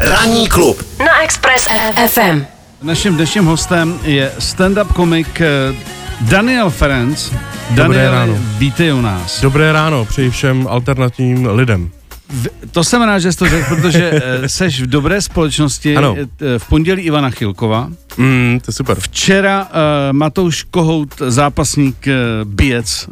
Ranní 0.00 0.48
klub 0.48 0.82
na 0.98 1.22
Express 1.22 1.68
FM. 2.06 2.44
Naším 2.82 3.14
dnešním 3.16 3.44
hostem 3.44 3.98
je 4.02 4.32
stand-up 4.38 4.92
komik 4.92 5.40
eh, 5.40 5.74
Daniel 6.20 6.70
Ferenc. 6.70 7.32
Daniel, 7.70 8.10
ráno. 8.12 8.34
vítej 8.58 8.92
u 8.94 9.00
nás. 9.00 9.40
Dobré 9.40 9.72
ráno, 9.72 10.04
přeji 10.04 10.30
všem 10.30 10.66
alternativním 10.70 11.46
lidem. 11.46 11.90
V- 12.28 12.48
To 12.70 12.84
jsem 12.84 13.02
rád, 13.02 13.18
že 13.18 13.32
jsi 13.32 13.38
to 13.38 13.48
řekl, 13.48 13.74
protože 13.76 14.10
eh, 14.42 14.48
seš 14.48 14.80
v 14.82 14.86
dobré 14.86 15.22
společnosti. 15.22 15.96
Ano. 15.96 16.16
Eh, 16.18 16.58
V 16.58 16.64
pondělí 16.68 17.02
Ivana 17.02 17.30
Chilkova. 17.30 17.88
Mm, 18.16 18.60
to 18.64 18.68
je 18.68 18.72
super. 18.74 18.96
Včera 19.00 19.62
uh, 19.64 19.68
Matouš 20.12 20.62
Kohout, 20.62 21.14
zápasník, 21.28 22.06
uh, 22.06 22.48
bijec 22.50 23.08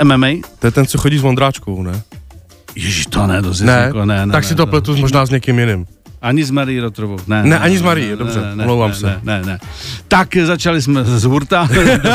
uh, 0.00 0.06
MMA. 0.06 0.26
To 0.58 0.66
je 0.66 0.70
ten, 0.70 0.86
co 0.86 0.98
chodí 0.98 1.18
s 1.18 1.22
Vondráčkou, 1.22 1.82
ne? 1.82 2.02
Ježíš, 2.76 3.06
to 3.06 3.26
ne, 3.26 3.42
to 3.42 3.50
Ne, 3.60 3.92
ne, 4.04 4.26
ne, 4.26 4.32
tak 4.32 4.42
ne, 4.42 4.48
si 4.48 4.54
to 4.54 4.66
pletu 4.66 4.96
možná 4.96 5.26
s 5.26 5.30
někým 5.30 5.58
jiným. 5.58 5.86
Ani 6.22 6.44
s 6.44 6.50
Marí 6.50 6.80
Rotrovou. 6.80 7.16
Ne, 7.26 7.42
Ne, 7.44 7.58
ani 7.58 7.78
s 7.78 7.82
Marí, 7.82 8.10
dobře, 8.18 8.40
omlouvám 8.62 8.90
ne, 8.90 8.96
se. 8.96 9.06
Ne, 9.06 9.20
ne, 9.40 9.42
ne. 9.46 9.58
Tak 10.08 10.36
začali 10.36 10.82
jsme 10.82 11.04
z 11.04 11.24
hurta. 11.24 11.68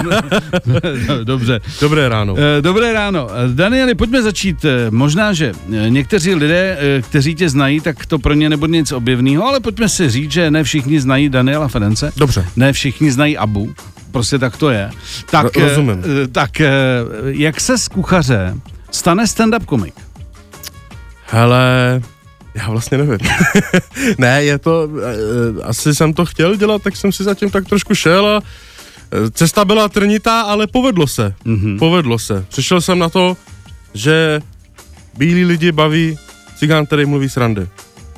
dobře. 1.23 1.59
Dobré 1.81 2.09
ráno. 2.09 2.35
Eh, 2.37 2.61
Dobré 2.61 2.93
ráno. 2.93 3.27
Eh, 3.29 3.53
Danieli, 3.53 3.95
pojďme 3.95 4.21
začít. 4.21 4.65
Eh, 4.65 4.91
Možná, 4.91 5.33
že 5.33 5.51
eh, 5.85 5.89
někteří 5.89 6.35
lidé, 6.35 6.77
eh, 6.79 7.01
kteří 7.01 7.35
tě 7.35 7.49
znají, 7.49 7.79
tak 7.81 8.05
to 8.05 8.19
pro 8.19 8.33
ně 8.33 8.49
nebude 8.49 8.71
nic 8.71 8.91
objevného, 8.91 9.45
ale 9.47 9.59
pojďme 9.59 9.89
si 9.89 10.09
říct, 10.09 10.31
že 10.31 10.51
ne 10.51 10.63
všichni 10.63 10.99
znají 10.99 11.29
Daniela 11.29 11.67
Ference. 11.67 12.11
Dobře. 12.17 12.45
Ne 12.55 12.73
všichni 12.73 13.11
znají 13.11 13.37
Abu. 13.37 13.73
Prostě 14.11 14.39
tak 14.39 14.57
to 14.57 14.69
je. 14.69 14.89
Tak, 15.31 15.45
Ro- 15.45 15.61
rozumím. 15.63 16.03
eh, 16.03 16.23
eh, 16.23 16.27
Tak 16.27 16.61
eh, 16.61 16.69
jak 17.25 17.61
se 17.61 17.77
z 17.77 17.87
kuchaře 17.87 18.55
stane 18.91 19.23
stand-up 19.27 19.65
komik? 19.65 19.93
Hele, 21.27 22.01
já 22.55 22.69
vlastně 22.69 22.97
nevím. 22.97 23.17
ne, 24.17 24.43
je 24.43 24.57
to, 24.59 24.89
eh, 25.03 25.63
asi 25.63 25.95
jsem 25.95 26.13
to 26.13 26.25
chtěl 26.25 26.55
dělat, 26.55 26.81
tak 26.81 26.95
jsem 26.95 27.11
si 27.11 27.23
zatím 27.23 27.49
tak 27.49 27.65
trošku 27.65 27.95
šel 27.95 28.27
a 28.27 28.41
eh, 28.41 29.31
cesta 29.31 29.65
byla 29.65 29.89
trnitá, 29.89 30.41
ale 30.41 30.67
povedlo 30.67 31.07
se. 31.07 31.33
Mhm. 31.45 31.79
Povedlo 31.79 32.19
se. 32.19 32.45
Přišel 32.49 32.81
jsem 32.81 32.99
na 32.99 33.09
to, 33.09 33.37
že 33.93 34.41
bílí 35.17 35.45
lidi 35.45 35.71
baví 35.71 36.17
cigán, 36.57 36.85
který 36.85 37.05
mluví 37.05 37.29
srandy. 37.29 37.67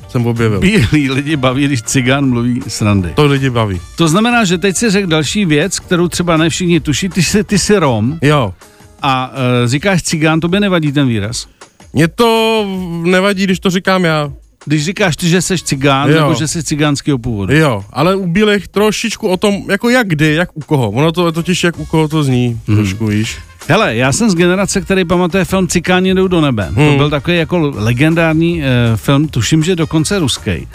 Jsem 0.08 0.26
objevil. 0.26 0.60
Bílí 0.60 1.10
lidi 1.10 1.36
baví, 1.36 1.64
když 1.64 1.82
cigán 1.82 2.26
mluví 2.28 2.62
srandy. 2.68 3.12
To 3.14 3.26
lidi 3.26 3.50
baví. 3.50 3.80
To 3.96 4.08
znamená, 4.08 4.44
že 4.44 4.58
teď 4.58 4.76
si 4.76 4.90
řekl 4.90 5.08
další 5.08 5.44
věc, 5.44 5.78
kterou 5.78 6.08
třeba 6.08 6.36
ne 6.36 6.50
všichni 6.50 6.80
tuší. 6.80 7.08
Ty 7.08 7.22
jsi, 7.22 7.44
ty 7.44 7.58
jsi 7.58 7.78
Rom 7.78 8.18
Jo. 8.22 8.54
a 9.02 9.30
uh, 9.30 9.68
říkáš 9.68 10.02
cigán, 10.02 10.40
to 10.40 10.48
by 10.48 10.60
nevadí 10.60 10.92
ten 10.92 11.08
výraz. 11.08 11.46
Mně 11.92 12.08
to 12.08 12.64
nevadí, 13.02 13.44
když 13.44 13.60
to 13.60 13.70
říkám 13.70 14.04
já. 14.04 14.32
Když 14.64 14.84
říkáš 14.84 15.16
ty, 15.16 15.28
že 15.28 15.42
jsi 15.42 15.58
cigán, 15.58 16.10
Jo. 16.10 16.14
nebo 16.20 16.34
že 16.34 16.48
jsi 16.48 16.62
cigánského 16.64 17.18
původu. 17.18 17.54
Jo, 17.54 17.84
ale 17.92 18.16
u 18.16 18.26
bílých 18.26 18.68
trošičku 18.68 19.28
o 19.28 19.36
tom, 19.36 19.54
jako 19.70 19.88
jak 19.90 20.08
kdy, 20.08 20.34
jak 20.34 20.56
u 20.56 20.60
koho. 20.60 20.90
Ono 20.90 21.12
to 21.12 21.32
totiž 21.32 21.64
jak 21.64 21.78
u 21.78 21.84
koho 21.84 22.08
to 22.08 22.22
zní, 22.22 22.60
hmm. 22.68 22.76
trošku 22.76 23.06
víš. 23.06 23.38
Hele, 23.68 23.96
já 23.96 24.12
jsem 24.12 24.30
z 24.30 24.34
generace, 24.34 24.80
který 24.80 25.04
pamatuje 25.04 25.44
film 25.44 25.68
Cikáni 25.68 26.14
jdou 26.14 26.28
do 26.28 26.40
nebe. 26.40 26.70
To 26.74 26.80
Hmm. 26.80 26.96
byl 26.96 27.10
takový 27.10 27.36
jako 27.36 27.58
legendární 27.74 28.58
uh, 28.60 28.64
film, 28.96 29.28
tuším, 29.28 29.62
že 29.64 29.76
dokonce 29.76 30.18
ruský. 30.18 30.68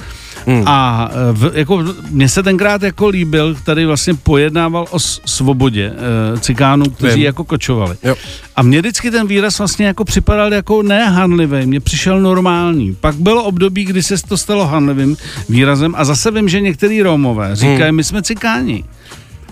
Hmm. 0.46 0.64
A 0.66 1.10
uh, 1.32 1.38
v, 1.38 1.52
jako, 1.58 1.84
mně 2.10 2.30
se 2.30 2.44
tenkrát 2.44 2.84
jako 2.84 3.08
líbil, 3.08 3.56
tady 3.64 3.86
vlastně 3.86 4.14
pojednával 4.14 4.86
o 4.92 5.00
svobodě 5.00 5.92
uh, 5.92 6.40
cikánů, 6.40 6.86
kteří 6.86 7.16
Vím. 7.16 7.26
jako 7.26 7.44
kočovali. 7.44 7.96
Jo. 8.04 8.16
A 8.56 8.64
mně 8.64 8.80
vždycky 8.80 9.12
ten 9.12 9.28
výraz 9.28 9.58
vlastně 9.58 9.86
jako 9.86 10.06
připadal 10.06 10.54
jako 10.54 10.84
nehanlivý, 10.84 11.66
mně 11.66 11.80
přišel 11.80 12.22
normální. 12.22 12.96
Pak 13.00 13.16
bylo 13.16 13.44
období, 13.44 13.86
kdy 13.86 14.04
se 14.04 14.16
to 14.28 14.38
stalo 14.38 14.68
hanlivým 14.68 15.18
výrazem 15.50 15.96
a 15.98 16.06
zase 16.06 16.32
vím, 16.32 16.50
že 16.50 16.62
některý 16.62 17.02
Romové 17.02 17.56
říkají, 17.56 17.92
my 17.92 18.04
jsme 18.04 18.22
cikáni. 18.22 18.84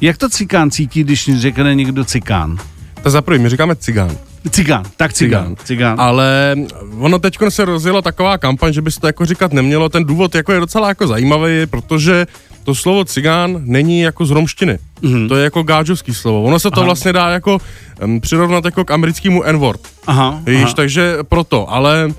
Jak 0.02 0.18
to 0.18 0.30
cikán 0.30 0.72
cítí, 0.72 1.04
když 1.04 1.30
řekne 1.38 1.76
někdo 1.76 2.06
cikán? 2.06 2.58
To 3.04 3.10
za 3.10 3.22
prvý, 3.22 3.40
my 3.40 3.50
říkáme 3.50 3.76
cigán. 3.76 4.18
Cigán, 4.50 4.84
tak 4.98 5.14
cigán. 5.14 5.44
Cigán. 5.44 5.56
Cigán. 5.66 6.02
Ale 6.02 6.56
ono 7.00 7.20
teď 7.20 7.38
se 7.50 7.66
rozjela 7.66 8.02
taková 8.02 8.38
kampaň, 8.38 8.74
že 8.74 8.82
by 8.82 8.92
se 8.92 9.00
to 9.00 9.08
jako 9.08 9.26
říkat 9.26 9.54
nemělo. 9.54 9.90
Ten 9.90 10.04
důvod 10.04 10.36
jako 10.36 10.52
je 10.52 10.60
docela 10.60 10.88
jako 10.88 11.08
zajímavý, 11.08 11.66
protože 11.66 12.28
to 12.64 12.76
slovo 12.76 13.06
cigán 13.06 13.62
není 13.64 14.02
jako 14.02 14.26
z 14.26 14.32
romštiny. 14.32 14.80
Mm-hmm. 15.02 15.28
To 15.28 15.36
je 15.36 15.44
jako 15.44 15.64
gáčovský 15.64 16.14
slovo. 16.14 16.44
Ono 16.44 16.60
se 16.60 16.72
to 16.72 16.80
Aha. 16.80 16.86
vlastně 16.86 17.14
dá 17.14 17.30
jako 17.30 17.58
um, 18.04 18.22
přirovnat 18.22 18.66
jako 18.66 18.86
k 18.86 18.92
americkému 18.92 19.44
N-word. 19.44 19.82
Aha, 20.08 20.42
Víš, 20.46 20.64
aha. 20.64 20.74
takže 20.74 21.18
proto, 21.24 21.72
ale 21.72 22.10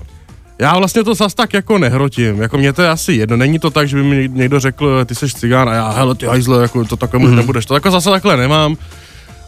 já 0.59 0.77
vlastně 0.77 1.03
to 1.03 1.15
zas 1.15 1.33
tak 1.33 1.53
jako 1.53 1.77
nehrotím, 1.77 2.41
jako 2.41 2.57
mě 2.57 2.73
to 2.73 2.81
je 2.81 2.89
asi 2.89 3.13
jedno, 3.13 3.37
není 3.37 3.59
to 3.59 3.69
tak, 3.69 3.87
že 3.87 3.95
by 3.95 4.03
mi 4.03 4.29
někdo 4.33 4.59
řekl, 4.59 5.05
ty 5.05 5.15
jsi 5.15 5.29
cigán 5.29 5.69
a 5.69 5.73
já, 5.73 5.89
hele 5.89 6.15
ty 6.15 6.25
hajzle, 6.25 6.61
jako 6.61 6.85
to 6.85 6.97
takhle 6.97 7.19
mm. 7.19 7.35
nebudeš, 7.35 7.65
to 7.65 7.73
jako 7.73 7.91
zase 7.91 8.09
takhle 8.09 8.37
nemám. 8.37 8.77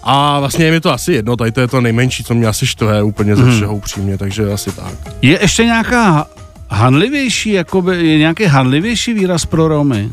A 0.06 0.40
vlastně 0.40 0.66
je 0.66 0.72
mi 0.72 0.82
to 0.82 0.92
asi 0.94 1.14
jedno, 1.14 1.36
tady 1.36 1.52
to 1.52 1.62
je 1.62 1.68
to 1.68 1.82
nejmenší, 1.82 2.24
co 2.24 2.34
mě 2.36 2.48
asi 2.48 2.68
štve 2.68 3.04
úplně 3.04 3.36
ze 3.36 3.52
všeho 3.52 3.76
upřímně, 3.76 4.18
takže 4.18 4.54
asi 4.54 4.72
tak. 4.72 4.94
Je 5.22 5.40
ještě 5.42 5.66
nějaká 5.66 6.28
hanlivější, 6.70 7.52
jakoby, 7.52 8.08
je 8.08 8.18
nějaký 8.18 8.46
hanlivější 8.46 9.14
výraz 9.14 9.46
pro 9.46 9.68
Romy? 9.68 10.10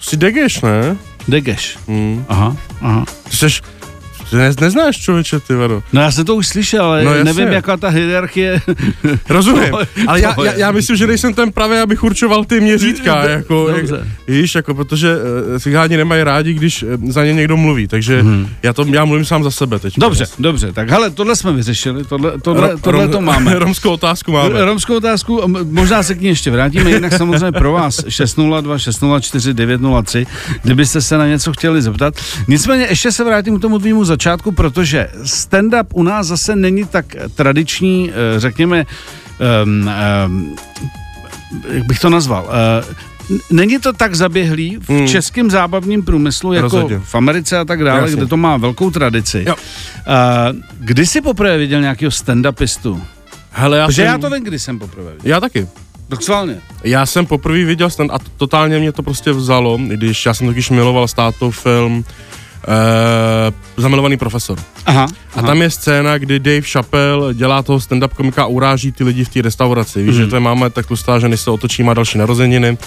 Jsi 0.00 0.16
degeš, 0.16 0.60
ne? 0.60 0.96
Degeš. 1.28 1.78
Hmm. 1.88 2.24
Aha, 2.28 2.56
aha. 2.80 3.04
Ty 3.30 3.36
seš, 3.36 3.62
ty 4.30 4.36
ne, 4.36 4.52
neznáš 4.60 4.96
člověče, 4.96 5.40
ty 5.40 5.54
vado. 5.54 5.82
No 5.92 6.00
já 6.00 6.10
jsem 6.10 6.24
to 6.24 6.34
už 6.34 6.46
slyšel, 6.46 6.84
ale 6.84 7.04
No 7.04 7.14
jasně. 7.14 7.32
nevím, 7.34 7.52
jaká 7.52 7.76
ta 7.76 7.88
hierarchie. 7.88 8.60
Rozumím, 9.28 9.70
To- 9.70 9.78
ale 10.06 10.20
já, 10.20 10.34
já, 10.44 10.52
já, 10.52 10.70
myslím, 10.72 10.96
že 10.96 11.06
nejsem 11.06 11.34
ten 11.34 11.52
pravý, 11.52 11.76
abych 11.78 12.04
určoval 12.04 12.44
ty 12.44 12.60
měřítka, 12.60 13.24
jako, 13.24 13.68
jak, 13.68 13.86
víš, 14.28 14.54
jako, 14.54 14.74
protože 14.74 15.16
uh, 15.16 15.58
cigáni 15.58 15.96
nemají 15.96 16.22
rádi, 16.22 16.52
když 16.52 16.82
uh, 16.82 16.88
za 17.10 17.24
ně 17.24 17.32
někdo 17.32 17.56
mluví, 17.56 17.88
takže 17.88 18.22
hmm. 18.22 18.48
já, 18.62 18.72
to, 18.72 18.84
já 18.90 19.04
mluvím 19.04 19.24
sám 19.24 19.44
za 19.44 19.50
sebe 19.50 19.78
teď. 19.78 19.94
Dobře, 19.98 20.26
dobře, 20.38 20.72
tak 20.72 20.90
hele, 20.90 21.10
tohle 21.10 21.36
jsme 21.36 21.52
vyřešili, 21.52 22.04
tohle, 22.04 22.38
tohle, 22.40 22.76
tohle 22.80 23.08
to 23.08 23.20
máme. 23.20 23.54
Romskou 23.58 23.90
otázku 23.90 24.32
máme. 24.32 24.64
Romskou 24.64 24.96
otázku, 24.96 25.42
možná 25.70 26.02
se 26.02 26.14
k 26.14 26.20
ní 26.20 26.28
ještě 26.28 26.50
vrátíme, 26.50 26.90
jinak 26.90 27.12
samozřejmě 27.12 27.52
pro 27.52 27.72
vás 27.72 28.04
602 28.08 28.78
604 28.78 29.54
903, 29.54 30.26
kdybyste 30.62 31.00
se 31.02 31.18
na 31.18 31.26
něco 31.26 31.52
chtěli 31.52 31.82
zeptat. 31.82 32.14
Nicméně 32.48 32.86
ještě 32.90 33.12
se 33.12 33.24
vrátím 33.24 33.58
k 33.58 33.62
tomu 33.62 33.78
tvýmu 33.78 34.04
začátku, 34.14 34.52
protože 34.52 35.08
stand-up 35.24 35.86
u 35.94 36.02
nás 36.02 36.26
zase 36.26 36.56
není 36.56 36.84
tak 36.84 37.06
tradiční, 37.34 38.10
eh, 38.10 38.40
řekněme, 38.40 38.86
um, 39.64 39.90
um, 40.26 40.56
jak 41.70 41.84
bych 41.86 41.98
to 42.00 42.10
nazval, 42.10 42.44
uh, 42.44 42.94
Není 43.50 43.78
to 43.78 43.92
tak 43.92 44.14
zaběhlý 44.14 44.76
v 44.76 44.88
Hmm. 44.90 45.08
českém 45.08 45.50
zábavním 45.50 46.02
průmyslu, 46.02 46.52
jako 46.52 46.62
Rozhodně. 46.62 46.98
v 47.04 47.14
Americe 47.14 47.58
a 47.58 47.64
tak 47.64 47.84
dále, 47.84 48.00
Jasně. 48.00 48.16
kde 48.16 48.26
to 48.26 48.36
má 48.36 48.56
velkou 48.56 48.90
tradici. 48.90 49.44
Jo. 49.48 49.54
Uh, 49.56 50.56
kdy 50.78 51.06
jsi 51.06 51.20
poprvé 51.20 51.58
viděl 51.58 51.80
nějakého 51.80 52.10
stand-upistu? 52.10 53.00
Hele, 53.50 53.78
já, 53.78 53.86
Protože 53.86 54.02
jsem, 54.02 54.12
já 54.12 54.18
to 54.18 54.30
vím, 54.30 54.44
kdy 54.44 54.58
jsem 54.58 54.78
poprvé 54.78 55.10
viděl. 55.12 55.30
já 55.30 55.40
taky. 55.40 55.66
Doxválně. 56.08 56.56
Já 56.84 57.06
jsem 57.06 57.26
poprvé 57.26 57.64
viděl 57.64 57.90
stand 57.90 58.10
a 58.10 58.18
totálně 58.36 58.78
mě 58.78 58.92
to 58.92 59.02
prostě 59.02 59.32
vzalo, 59.32 59.78
i 59.90 59.96
když 59.96 60.26
já 60.26 60.34
jsem 60.34 60.46
totiž 60.46 60.70
miloval 60.70 61.08
státov 61.08 61.58
film 61.58 62.04
eh, 62.68 63.52
Zamilovaný 63.76 64.16
profesor. 64.16 64.58
Aha. 64.86 65.06
A 65.36 65.42
tam 65.42 65.62
je 65.62 65.70
scéna, 65.70 66.18
kdy 66.18 66.38
Dave 66.40 66.60
Chappelle 66.62 67.34
dělá 67.34 67.62
toho 67.62 67.78
stand-up 67.80 68.14
komika 68.14 68.42
a 68.42 68.46
uráží 68.46 68.92
ty 68.92 69.04
lidi 69.04 69.24
v 69.24 69.28
té 69.28 69.42
restauraci. 69.42 70.02
Víš, 70.02 70.14
Mhm. 70.16 70.24
že 70.24 70.30
to 70.30 70.36
je 70.36 70.40
máme 70.40 70.70
tak 70.70 70.86
tlustá, 70.86 71.18
že 71.18 71.28
než 71.28 71.40
se 71.40 71.50
otočí, 71.50 71.82
má 71.82 71.94
další 71.94 72.18
narozeniny. 72.18 72.78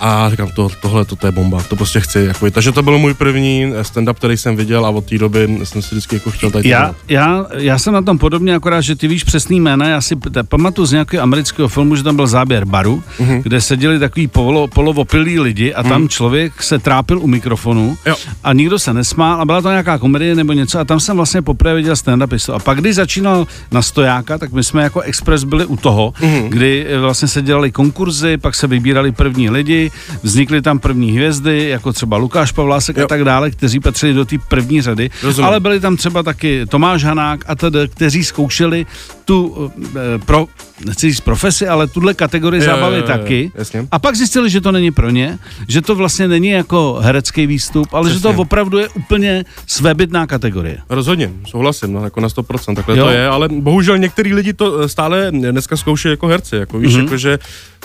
A 0.00 0.30
říkám, 0.30 0.48
to, 0.56 0.68
tohle 0.82 1.04
to, 1.04 1.26
je 1.26 1.32
bomba, 1.32 1.62
to 1.68 1.76
prostě 1.76 2.00
chci. 2.00 2.18
Jako, 2.20 2.50
takže 2.50 2.72
to 2.72 2.82
byl 2.82 2.98
můj 2.98 3.14
první 3.14 3.72
stand-up, 3.82 4.14
který 4.14 4.36
jsem 4.36 4.56
viděl 4.56 4.86
a 4.86 4.90
od 4.90 5.04
té 5.04 5.18
doby 5.18 5.58
jsem 5.64 5.82
si 5.82 5.88
vždycky 5.94 6.16
jako 6.16 6.30
chtěl 6.30 6.50
tady 6.50 6.68
Já, 6.68 6.78
dělat. 6.80 6.96
já, 7.08 7.46
já 7.58 7.78
jsem 7.78 7.94
na 7.94 8.02
tom 8.02 8.18
podobně, 8.18 8.54
akorát, 8.54 8.80
že 8.80 8.96
ty 8.96 9.08
víš 9.08 9.24
přesný 9.24 9.60
jména. 9.60 9.88
Já 9.88 10.00
si 10.00 10.16
pamatuju 10.48 10.86
z 10.86 10.92
nějakého 10.92 11.22
amerického 11.22 11.68
filmu, 11.68 11.96
že 11.96 12.02
tam 12.02 12.16
byl 12.16 12.26
záběr 12.26 12.64
baru, 12.64 13.02
Mhm. 13.18 13.42
kde 13.42 13.60
seděli 13.60 13.98
takový 13.98 14.26
polo, 14.26 14.68
polovopilí 14.68 15.40
lidi 15.40 15.74
a 15.74 15.82
tam 15.82 16.08
člověk 16.08 16.62
se 16.62 16.78
trápil 16.78 17.18
u 17.18 17.26
mikrofonu 17.26 17.96
Jo. 18.06 18.16
a 18.44 18.52
nikdo 18.52 18.78
se 18.78 18.94
nesmál 18.94 19.40
a 19.40 19.44
byla 19.44 19.62
to 19.62 19.68
nějaká 19.70 19.98
komedie 19.98 20.34
nebo 20.34 20.52
něco 20.52 20.78
a 20.78 20.84
tam 20.84 21.00
jsem 21.00 21.16
vlastně 21.16 21.42
poprvé 21.42 21.74
viděl 21.74 21.94
stand-upistu. 21.94 22.54
A 22.54 22.58
pak, 22.58 22.80
když 22.80 22.94
začínal 22.94 23.46
na 23.72 23.82
stojáka, 23.82 24.38
tak 24.38 24.52
my 24.52 24.64
jsme 24.64 24.82
jako 24.82 25.00
Express 25.00 25.44
byli 25.44 25.66
u 25.66 25.76
toho, 25.76 26.12
Mhm. 26.22 26.48
kdy 26.48 26.86
eh, 26.88 26.98
vlastně 26.98 27.28
se 27.28 27.42
dělali 27.42 27.72
konkurzy, 27.72 28.36
pak 28.36 28.54
se 28.54 28.66
vybírali 28.66 29.12
první 29.12 29.50
lidi, 29.50 29.85
vznikly 30.22 30.62
tam 30.62 30.78
první 30.78 31.12
hvězdy, 31.12 31.68
jako 31.68 31.92
třeba 31.92 32.16
Lukáš 32.16 32.52
Pavlásek 32.52 32.98
a 32.98 33.00
Jo. 33.00 33.06
tak 33.06 33.24
dále, 33.24 33.50
kteří 33.50 33.80
patřili 33.80 34.12
do 34.14 34.24
té 34.24 34.36
první 34.48 34.82
řady, 34.82 35.10
Rozumím. 35.22 35.46
ale 35.46 35.60
byli 35.60 35.80
tam 35.80 35.96
třeba 35.96 36.22
taky 36.22 36.66
Tomáš 36.66 37.04
Hanák 37.04 37.44
a 37.46 37.54
tedy, 37.54 37.78
kteří 37.88 38.24
zkoušeli 38.24 38.86
tu 39.24 39.70
eh, 39.96 40.18
pro 40.26 40.46
nechci 40.84 41.10
říct 41.10 41.20
profesi, 41.20 41.68
ale 41.68 41.86
tuhle 41.86 42.14
kategorii 42.14 42.62
Jo, 42.64 42.70
jo, 42.70 42.74
zábavy 42.76 42.96
jo, 42.96 43.02
jo, 43.02 43.06
taky. 43.06 43.52
jasně. 43.54 43.86
A 43.92 43.98
pak 43.98 44.16
zjistili, 44.16 44.50
že 44.50 44.60
to 44.60 44.72
není 44.72 44.90
pro 44.90 45.10
ně, 45.10 45.38
že 45.68 45.80
to 45.82 45.94
vlastně 45.94 46.28
není 46.28 46.48
jako 46.48 46.98
herecký 47.02 47.46
výstup, 47.46 47.94
ale 47.94 48.08
že 48.10 48.14
to 48.20 48.28
Přesně. 48.28 48.42
opravdu 48.42 48.78
je 48.78 48.88
úplně 48.88 49.44
svébytná 49.66 50.26
kategorie. 50.26 50.78
Rozhodně, 50.88 51.30
souhlasím, 51.46 51.92
no, 51.92 52.04
jako 52.04 52.20
na 52.20 52.28
100%, 52.28 52.74
takhle 52.74 52.96
Jo. 52.98 53.00
jo. 53.04 53.06
to 53.06 53.12
je, 53.12 53.26
ale 53.28 53.48
bohužel 53.48 53.98
některý 53.98 54.34
lidi 54.34 54.52
to 54.52 54.80
eh, 54.80 54.88
stále 54.88 55.30
dneska 55.30 55.76
zkoušejí 55.76 56.10
jako 56.12 56.26
herci, 56.26 56.56
jako 56.56 56.78
víš, 56.78 56.92
Mhm. 56.94 57.00
mm-hmm. 57.00 57.04
jako 57.06 57.16
že, 57.16 57.38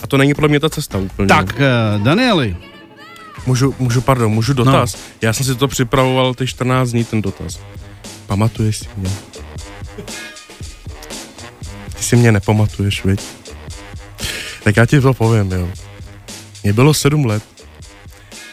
a 0.04 0.08
to 0.08 0.18
není 0.18 0.34
podle 0.34 0.48
mě 0.50 0.60
ta 0.60 0.70
cesta 0.70 0.98
úplně. 0.98 1.28
Tak, 1.28 1.56
eh, 1.62 2.00
Danieli, 2.04 2.56
Můžu, 3.46 3.76
můžu, 3.80 4.02
pardon, 4.02 4.32
můžu 4.32 4.54
No. 4.54 4.64
dotaz. 4.64 4.98
Já 5.22 5.34
jsem 5.34 5.46
si 5.46 5.56
to 5.56 5.68
připravoval 5.68 6.34
ty 6.34 6.48
14 6.48 6.92
dní, 6.92 7.04
ten 7.04 7.22
dotaz. 7.22 7.60
Pamatuješ 8.28 8.78
si 8.78 8.86
mě? 8.98 9.10
Ty 12.02 12.06
si 12.08 12.16
mě 12.16 12.32
nepamatuješ, 12.32 13.06
viď? 13.06 13.22
Tak 14.64 14.78
já 14.78 14.86
ti 14.86 15.02
to 15.02 15.14
povím, 15.14 15.52
jo. 15.52 15.70
Mě 16.64 16.74
bylo 16.74 16.94
7 16.94 17.26
let 17.26 17.44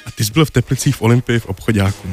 a 0.06 0.10
ty 0.10 0.24
jsi 0.24 0.32
byl 0.32 0.44
v 0.44 0.50
Teplicích 0.50 0.96
v 0.96 1.02
Olympii 1.02 1.38
v 1.40 1.46
obchodáku. 1.46 2.08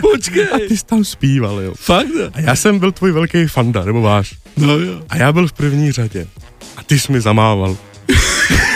počkej, 0.00 0.48
A 0.52 0.58
ty 0.68 0.76
jsi 0.76 0.84
tam 0.84 1.04
zpíval, 1.04 1.60
jo. 1.60 1.74
fakt? 1.76 2.06
A 2.34 2.40
já 2.40 2.56
jsem 2.56 2.78
byl 2.78 2.92
tvůj 2.92 3.12
velký 3.12 3.46
fanda, 3.46 3.84
nebo 3.84 4.02
váš. 4.02 4.34
No 4.56 4.78
jo. 4.78 5.02
A 5.08 5.16
já 5.16 5.32
byl 5.32 5.48
v 5.48 5.52
první 5.52 5.92
řadě. 5.92 6.26
A 6.76 6.82
ty 6.82 6.98
jsi 6.98 7.12
mi 7.12 7.20
zamával. 7.20 7.76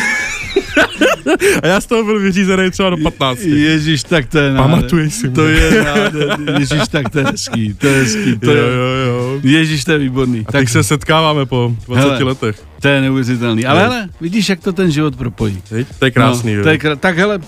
a 1.62 1.66
já 1.66 1.80
z 1.80 1.86
toho 1.86 2.04
byl 2.04 2.20
vyřízený 2.20 2.70
třeba 2.70 2.90
do 2.90 2.96
15. 2.96 3.40
Ježíš, 3.40 4.02
tak 4.02 4.26
to 4.28 4.38
je 4.38 4.52
nádher. 4.52 4.70
Pamatuješ 4.70 5.14
si 5.14 5.26
mě. 5.26 5.34
To 5.34 5.46
je 5.48 5.84
nádherný. 5.84 6.46
Ježíš, 6.58 6.88
tak 6.90 7.08
to 7.08 7.18
je 7.18 7.24
hezký, 7.24 7.74
to 7.74 7.86
je 7.86 8.02
hezký, 8.02 8.38
to 8.38 8.50
jo, 8.50 8.56
je... 8.56 8.74
jo, 8.74 9.06
jo. 9.06 9.40
Ježíš, 9.42 9.84
to 9.84 9.92
je 9.92 9.98
výborný. 9.98 10.44
A 10.48 10.52
tak 10.52 10.68
se 10.68 10.82
setkáváme 10.82 11.46
po 11.46 11.72
20 11.86 12.02
Hele. 12.08 12.22
letech. 12.24 12.62
To 12.80 12.88
je 12.88 13.00
neuvěřitelný. 13.00 13.66
Ale 13.66 13.80
hele, 13.80 14.08
vidíš, 14.20 14.48
jak 14.48 14.60
to 14.60 14.72
ten 14.72 14.90
život 14.90 15.16
propojí. 15.16 15.62
To 15.98 16.04
je 16.04 16.10
krásný, 16.10 16.52
no, 16.52 16.58
jo. 16.58 16.62
to 16.64 16.68
je 16.68 16.78
krá... 16.78 16.96
Tak 16.96 17.18
hele, 17.18 17.38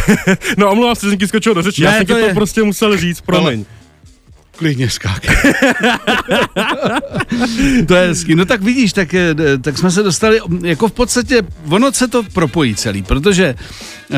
No 0.58 0.70
omlouvám 0.72 0.94
se, 0.94 1.06
že 1.06 1.10
jsem 1.10 1.18
ti 1.18 1.28
skočil 1.28 1.54
do 1.54 1.62
řeči, 1.62 1.82
Ne, 1.82 1.90
já 1.90 1.96
jsem 1.96 2.06
to 2.06 2.16
je- 2.16 2.28
to 2.28 2.34
prostě 2.34 2.62
musel 2.62 2.96
říct, 2.96 3.20
promiň. 3.20 3.64
Klidně 4.62 4.90
skákej. 4.90 5.36
to 7.86 7.94
je 7.94 8.08
hezký. 8.08 8.34
No 8.34 8.44
tak 8.44 8.62
vidíš, 8.62 8.92
tak, 8.92 9.14
eh, 9.14 9.34
tak 9.60 9.78
jsme 9.78 9.90
se 9.90 10.02
dostali, 10.02 10.40
jako 10.62 10.88
v 10.88 10.92
podstatě, 10.92 11.42
ono 11.68 11.92
se 11.92 12.08
to 12.08 12.22
propojí 12.22 12.74
celý, 12.74 13.02
protože 13.02 13.54
uh, 14.10 14.16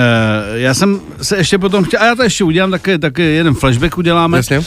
já 0.54 0.74
jsem 0.74 1.00
se 1.22 1.36
ještě 1.36 1.58
potom 1.58 1.84
chtěl, 1.84 2.00
a 2.02 2.06
já 2.06 2.14
to 2.14 2.22
ještě 2.22 2.44
udělám, 2.44 2.70
taky, 2.70 2.98
taky 2.98 3.22
jeden 3.22 3.54
flashback 3.54 3.98
uděláme. 3.98 4.38
Jasně. 4.38 4.58
Uh, 4.58 4.64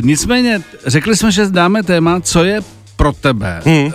nicméně, 0.00 0.62
řekli 0.86 1.16
jsme, 1.16 1.32
že 1.32 1.46
dáme 1.50 1.82
téma, 1.82 2.20
co 2.20 2.44
je 2.44 2.60
pro 2.96 3.12
tebe 3.12 3.60
Hmm. 3.64 3.84
uh, 3.84 3.90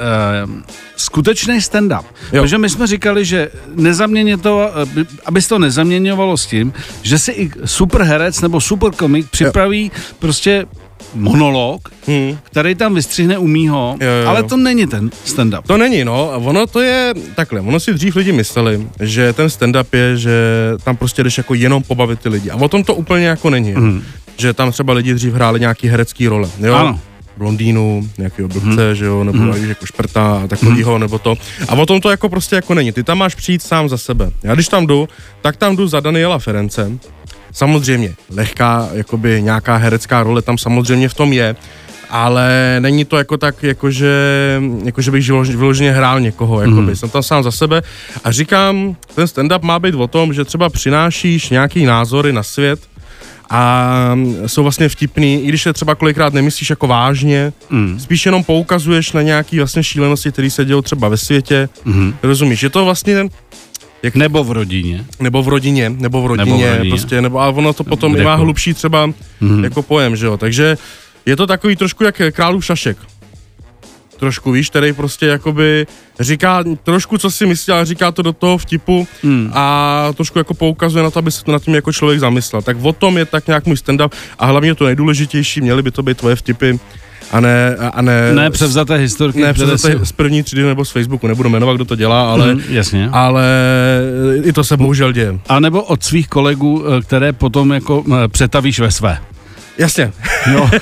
skutečný 0.95 1.57
stand-up. 1.59 2.03
Jo. 2.33 2.41
Protože 2.43 2.57
my 2.57 2.69
jsme 2.69 2.87
říkali, 2.87 3.25
že 3.25 3.49
nezaměně 3.75 4.37
to, 4.37 4.75
aby- 4.77 5.05
abys 5.25 5.47
to 5.47 5.59
nezaměňovalo 5.59 6.37
s 6.37 6.45
tím, 6.45 6.73
že 7.01 7.19
si 7.19 7.31
i 7.31 7.51
super 7.65 8.01
herec 8.01 8.41
nebo 8.41 8.61
super 8.61 8.91
komik 8.91 9.29
připraví 9.29 9.91
prostě 10.19 10.65
monolog, 11.13 11.89
Hmm. 12.07 12.37
který 12.43 12.75
tam 12.75 12.95
vystřihne 12.95 13.37
umího, 13.37 13.95
Jo, 14.01 14.07
jo, 14.23 14.29
ale 14.29 14.43
to 14.43 14.57
není 14.57 14.87
ten 14.87 15.09
stand-up. 15.25 15.61
To 15.67 15.77
není, 15.77 16.05
no. 16.05 16.31
Ono 16.35 16.67
to 16.67 16.79
je 16.81 17.13
takhle. 17.35 17.61
Ono 17.61 17.79
si 17.79 17.93
dřív 17.93 18.15
lidi 18.15 18.31
mysleli, 18.31 18.87
že 18.99 19.33
ten 19.33 19.47
stand-up 19.47 19.85
je, 19.93 20.17
že 20.17 20.31
tam 20.83 20.97
prostě 20.97 21.23
jdeš 21.23 21.37
jako 21.37 21.53
jenom 21.53 21.83
pobavit 21.83 22.19
ty 22.19 22.29
lidi. 22.29 22.49
A 22.51 22.55
o 22.55 22.67
tom 22.67 22.83
to 22.83 22.95
úplně 22.95 23.25
jako 23.25 23.49
není. 23.49 23.71
Mm. 23.73 24.03
Že 24.37 24.53
tam 24.53 24.71
třeba 24.71 24.93
lidi 24.93 25.13
dřív 25.13 25.33
hráli 25.33 25.59
nějaký 25.59 25.87
herecký 25.87 26.27
role. 26.27 26.49
Jo? 26.59 26.73
Ano. 26.75 26.99
blondýnu, 27.37 28.09
nějakého 28.17 28.47
blbce, 28.49 28.95
že 28.95 29.05
jo, 29.05 29.23
nebo 29.23 29.37
mm. 29.37 29.69
jako 29.69 29.85
šprta 29.85 30.41
a 30.43 30.47
takovýho, 30.47 30.97
nebo 30.99 31.19
to. 31.19 31.35
A 31.67 31.73
o 31.75 31.85
tom 31.85 32.01
to 32.01 32.09
jako 32.09 32.29
prostě 32.29 32.55
jako 32.55 32.73
není. 32.73 32.91
Ty 32.91 33.03
tam 33.03 33.17
máš 33.17 33.35
přijít 33.35 33.61
sám 33.61 33.89
za 33.89 33.97
sebe. 33.97 34.31
Já 34.43 34.53
když 34.55 34.67
tam 34.67 34.87
jdu, 34.87 35.09
tak 35.41 35.57
tam 35.57 35.75
jdu 35.75 35.87
za 35.87 35.99
Daniela 35.99 36.39
Ference. 36.39 36.91
Samozřejmě, 37.51 38.15
lehká, 38.29 38.89
jakoby 38.93 39.41
nějaká 39.41 39.77
herecká 39.77 40.23
role 40.23 40.41
tam 40.41 40.57
samozřejmě 40.57 41.09
v 41.09 41.13
tom 41.13 41.33
je, 41.33 41.55
ale 42.09 42.77
není 42.79 43.05
to 43.05 43.17
jako 43.17 43.37
tak, 43.37 43.63
jakože, 43.63 44.13
jakože 44.83 45.11
bych 45.11 45.23
vylož- 45.23 45.57
vyloženě 45.57 45.91
hrál 45.91 46.19
někoho, 46.19 46.61
jakoby. 46.61 46.81
Mm. 46.81 46.95
Jsem 46.95 47.09
tam 47.09 47.23
sám 47.23 47.43
za 47.43 47.51
sebe 47.51 47.81
a 48.23 48.31
říkám, 48.31 48.95
ten 49.15 49.25
stand-up 49.25 49.61
má 49.61 49.79
být 49.79 49.95
o 49.95 50.07
tom, 50.07 50.33
že 50.33 50.45
třeba 50.45 50.69
přinášíš 50.69 51.49
nějaký 51.49 51.85
názory 51.85 52.33
na 52.33 52.43
svět, 52.43 52.79
a 53.51 54.15
jsou 54.45 54.63
vlastně 54.63 54.89
vtipný, 54.89 55.43
i 55.43 55.47
když 55.47 55.65
je 55.65 55.73
třeba 55.73 55.95
kolikrát 55.95 56.33
nemyslíš 56.33 56.69
jako 56.69 56.87
vážně, 56.87 57.53
mm. 57.69 57.99
spíš 57.99 58.25
jenom 58.25 58.43
poukazuješ 58.43 59.11
na 59.11 59.21
nějaký 59.21 59.57
vlastně 59.57 59.83
šílenosti, 59.83 60.31
které 60.31 60.49
se 60.49 60.65
dějou 60.65 60.81
třeba 60.81 61.07
ve 61.07 61.17
světě, 61.17 61.69
mm. 61.85 62.13
rozumíš, 62.23 62.63
je 62.63 62.69
to 62.69 62.85
vlastně 62.85 63.29
jak, 64.03 64.15
Nebo 64.15 64.43
v 64.43 64.51
rodině. 64.51 65.05
nebo 65.19 65.43
v 65.43 65.47
rodině, 65.47 65.89
nebo 65.89 66.21
v 66.21 66.25
rodině, 66.27 66.45
Nebo 66.45 66.57
v 66.57 66.75
rodině. 66.77 66.89
prostě, 66.89 67.21
nebo, 67.21 67.39
a 67.39 67.49
ono 67.49 67.73
to 67.73 67.83
potom 67.83 68.11
má 68.11 68.15
Kdekoliv. 68.15 68.39
hlubší 68.39 68.73
třeba 68.73 69.05
mm. 69.41 69.63
jako 69.63 69.81
pojem, 69.83 70.15
že 70.15 70.25
jo, 70.25 70.37
takže 70.37 70.77
je 71.25 71.35
to 71.35 71.47
takový 71.47 71.75
trošku 71.75 72.03
jak 72.03 72.21
králův 72.31 72.65
šašek. 72.65 72.97
Trošku, 74.19 74.51
víš, 74.51 74.69
který 74.69 74.93
prostě 74.93 75.25
jakoby 75.25 75.87
říká 76.19 76.63
trošku, 76.83 77.17
co 77.17 77.31
si 77.31 77.45
myslí, 77.45 77.73
ale 77.73 77.85
říká 77.85 78.11
to 78.11 78.21
do 78.21 78.33
toho 78.33 78.57
vtipu 78.57 79.07
Hmm. 79.23 79.51
a 79.53 80.07
trošku 80.15 80.37
jako 80.37 80.53
poukazuje 80.53 81.03
na 81.03 81.11
to, 81.11 81.19
aby 81.19 81.31
se 81.31 81.43
to 81.43 81.51
nad 81.51 81.63
tím 81.63 81.75
jako 81.75 81.91
člověk 81.93 82.19
zamyslel. 82.19 82.61
Tak 82.61 82.77
o 82.81 82.93
tom 82.93 83.17
je 83.17 83.25
tak 83.25 83.47
nějak 83.47 83.65
můj 83.65 83.75
stand-up 83.75 84.11
a 84.39 84.45
hlavně 84.45 84.75
to 84.75 84.85
nejdůležitější, 84.85 85.61
měly 85.61 85.83
by 85.83 85.91
to 85.91 86.03
být 86.03 86.17
tvoje 86.17 86.35
vtipy 86.35 86.71
a 87.31 87.39
ne, 87.39 87.75
a 87.75 88.01
ne, 88.01 88.33
Ne 88.33 88.49
převzaté 88.49 88.95
historky. 88.95 89.41
ne 89.41 89.53
převzaté 89.53 89.99
si- 89.99 90.05
z 90.05 90.11
první 90.11 90.43
třídy 90.43 90.63
nebo 90.63 90.85
z 90.85 90.91
Facebooku, 90.91 91.27
nebudu 91.27 91.49
jmenovat, 91.49 91.75
kdo 91.75 91.85
to 91.85 91.95
dělá, 91.95 92.31
ale, 92.31 92.53
Mhm, 92.53 92.63
jasně. 92.69 93.09
ale 93.11 93.43
i 94.43 94.53
to 94.53 94.63
se 94.63 94.77
bohužel 94.77 95.11
děje. 95.11 95.39
A 95.49 95.59
nebo 95.59 95.83
od 95.83 96.03
svých 96.03 96.27
kolegů, 96.27 96.83
eh, 96.97 97.01
které 97.01 97.33
potom 97.33 97.71
jako 97.71 98.03
eh, 98.23 98.27
přetavíš 98.27 98.79
ve 98.79 98.91
své. 98.91 99.17
Jasně. 99.77 100.11
Jo. 100.53 100.69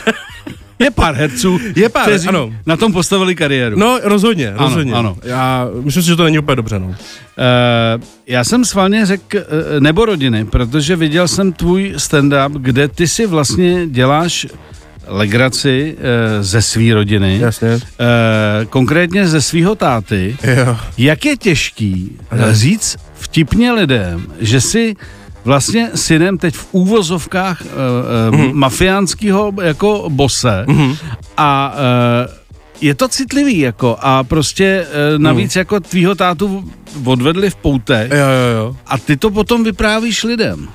Je 0.80 0.92
pár 0.92 1.16
herců, 1.16 1.60
Je 1.76 1.90
pár, 1.90 2.04
kteří 2.04 2.28
ano. 2.28 2.50
na 2.66 2.78
tom 2.78 2.94
postavili 2.94 3.36
kariéru. 3.36 3.80
No, 3.80 4.00
rozhodně, 4.04 4.50
Ano, 4.50 4.64
rozhodně. 4.68 4.94
ano. 4.94 5.18
Já 5.24 5.68
myslím 5.84 6.04
si, 6.04 6.08
že 6.10 6.16
to 6.16 6.24
není 6.24 6.40
úplně 6.40 6.56
dobře, 6.56 6.80
no. 6.80 6.96
Eh, 7.38 8.00
já 8.28 8.44
jsem 8.44 8.66
schválně 8.66 9.06
řekl 9.06 9.38
eh, 9.38 9.44
nebo 9.80 10.06
rodiny, 10.06 10.46
protože 10.46 10.96
viděl 10.96 11.28
jsem 11.28 11.54
tvůj 11.54 11.94
stand-up, 11.98 12.52
kde 12.58 12.88
ty 12.88 13.08
si 13.08 13.26
vlastně 13.26 13.88
děláš 13.88 14.48
legraci 15.08 15.96
eh, 15.98 16.44
ze 16.44 16.62
své 16.62 16.94
rodiny, 16.94 17.40
Jasně. 17.40 17.68
eh, 17.68 18.66
konkrétně 18.70 19.28
ze 19.28 19.42
svého 19.42 19.76
táty. 19.76 20.38
Jo. 20.44 20.78
Jak 20.98 21.26
je 21.26 21.38
těžký 21.38 22.18
eh, 22.32 22.56
říct 22.56 22.98
vtipně 23.14 23.72
lidem, 23.72 24.28
že 24.40 24.62
si 24.62 24.96
vlastně 25.46 25.90
synem 25.96 26.38
teď 26.38 26.56
v 26.56 26.68
úvozovkách 26.72 27.62
uh, 27.62 28.54
mafiánského 28.54 29.54
jako 29.64 30.06
bose 30.10 30.66
a 31.38 31.74
uh, 31.74 32.34
je 32.82 32.96
to 32.96 33.08
citlivý 33.08 33.60
jako 33.60 33.98
a 34.02 34.24
prostě 34.24 34.86
uh, 35.14 35.20
navíc 35.22 35.56
jako 35.56 35.80
tvýho 35.80 36.16
tátu 36.16 36.72
odvedli 37.06 37.50
v 37.50 37.56
poutech 37.56 38.12
Jo, 38.12 38.18
jo, 38.18 38.58
jo. 38.58 38.76
a 38.88 38.98
ty 38.98 39.18
to 39.18 39.32
potom 39.32 39.64
vyprávíš 39.64 40.24
lidem. 40.24 40.68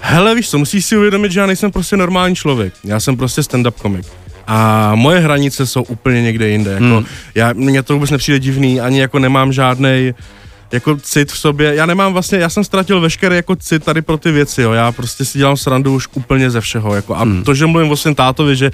Hele, 0.00 0.34
víš 0.34 0.50
co, 0.50 0.58
musíš 0.58 0.84
si 0.84 0.96
uvědomit, 0.96 1.32
že 1.32 1.40
já 1.40 1.46
nejsem 1.46 1.72
prostě 1.72 1.96
normální 1.96 2.36
člověk. 2.36 2.74
Já 2.84 3.00
jsem 3.00 3.16
prostě 3.16 3.40
stand-up 3.40 3.70
komik. 3.82 4.06
A 4.46 4.92
moje 4.94 5.20
hranice 5.20 5.66
jsou 5.66 5.82
úplně 5.82 6.22
někde 6.22 6.48
jinde. 6.48 6.70
Jako, 6.72 6.84
Hmm. 6.84 7.04
já, 7.34 7.52
mně 7.52 7.82
to 7.82 7.94
vůbec 7.94 8.10
nepřijde 8.10 8.38
divný, 8.38 8.80
ani 8.80 9.00
jako 9.00 9.18
nemám 9.18 9.52
žádnej 9.52 10.14
jako 10.72 10.96
cit 10.96 11.32
v 11.32 11.38
sobě. 11.38 11.74
Já 11.74 11.86
nemám 11.86 12.12
vlastně, 12.12 12.38
já 12.38 12.48
jsem 12.48 12.64
ztratil 12.64 13.00
veškerý 13.00 13.36
jako 13.36 13.56
cit 13.56 13.84
tady 13.84 14.02
pro 14.02 14.16
ty 14.16 14.30
věci, 14.32 14.62
jo. 14.62 14.72
Já 14.72 14.92
prostě 14.92 15.24
si 15.24 15.38
dělám 15.38 15.56
srandu 15.56 15.94
už 15.94 16.08
úplně 16.14 16.50
ze 16.50 16.60
všeho, 16.60 16.94
jako. 16.94 17.14
A 17.16 17.22
Hmm. 17.22 17.42
to, 17.44 17.54
že 17.54 17.66
mluvím 17.66 17.90
o 17.90 17.96
svém 17.96 18.14
tátovi, 18.14 18.56
že 18.56 18.70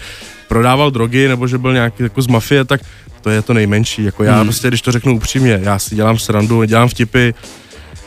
prodával 0.48 0.90
drogy, 0.90 1.28
nebo 1.28 1.46
že 1.46 1.58
byl 1.58 1.72
nějaký 1.72 2.02
jako 2.02 2.22
z 2.22 2.26
mafie, 2.26 2.64
tak 2.64 2.80
to 3.20 3.30
je 3.30 3.42
to 3.42 3.54
nejmenší. 3.54 4.04
Jako 4.04 4.24
já 4.24 4.34
Hmm. 4.36 4.44
prostě, 4.46 4.68
když 4.68 4.82
to 4.82 4.92
řeknu 4.92 5.16
upřímně, 5.16 5.60
já 5.62 5.78
si 5.78 5.94
dělám 5.94 6.18
srandu, 6.18 6.64
dělám 6.64 6.88
vtipy, 6.88 7.34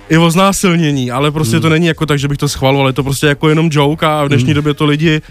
i 0.09 0.17
o 0.17 0.31
znásilnění, 0.31 1.11
ale 1.11 1.31
prostě 1.31 1.55
Hmm. 1.55 1.61
to 1.61 1.69
není 1.69 1.87
jako 1.87 2.05
tak, 2.05 2.19
že 2.19 2.27
bych 2.27 2.37
to 2.37 2.49
schvaloval, 2.49 2.87
je 2.87 2.93
to 2.93 3.03
prostě 3.03 3.27
jako 3.27 3.49
jenom 3.49 3.69
joke 3.71 4.05
a 4.05 4.23
v 4.23 4.27
dnešní 4.27 4.47
Hmm. 4.47 4.55
době 4.55 4.73
to 4.73 4.85
lidi 4.85 5.21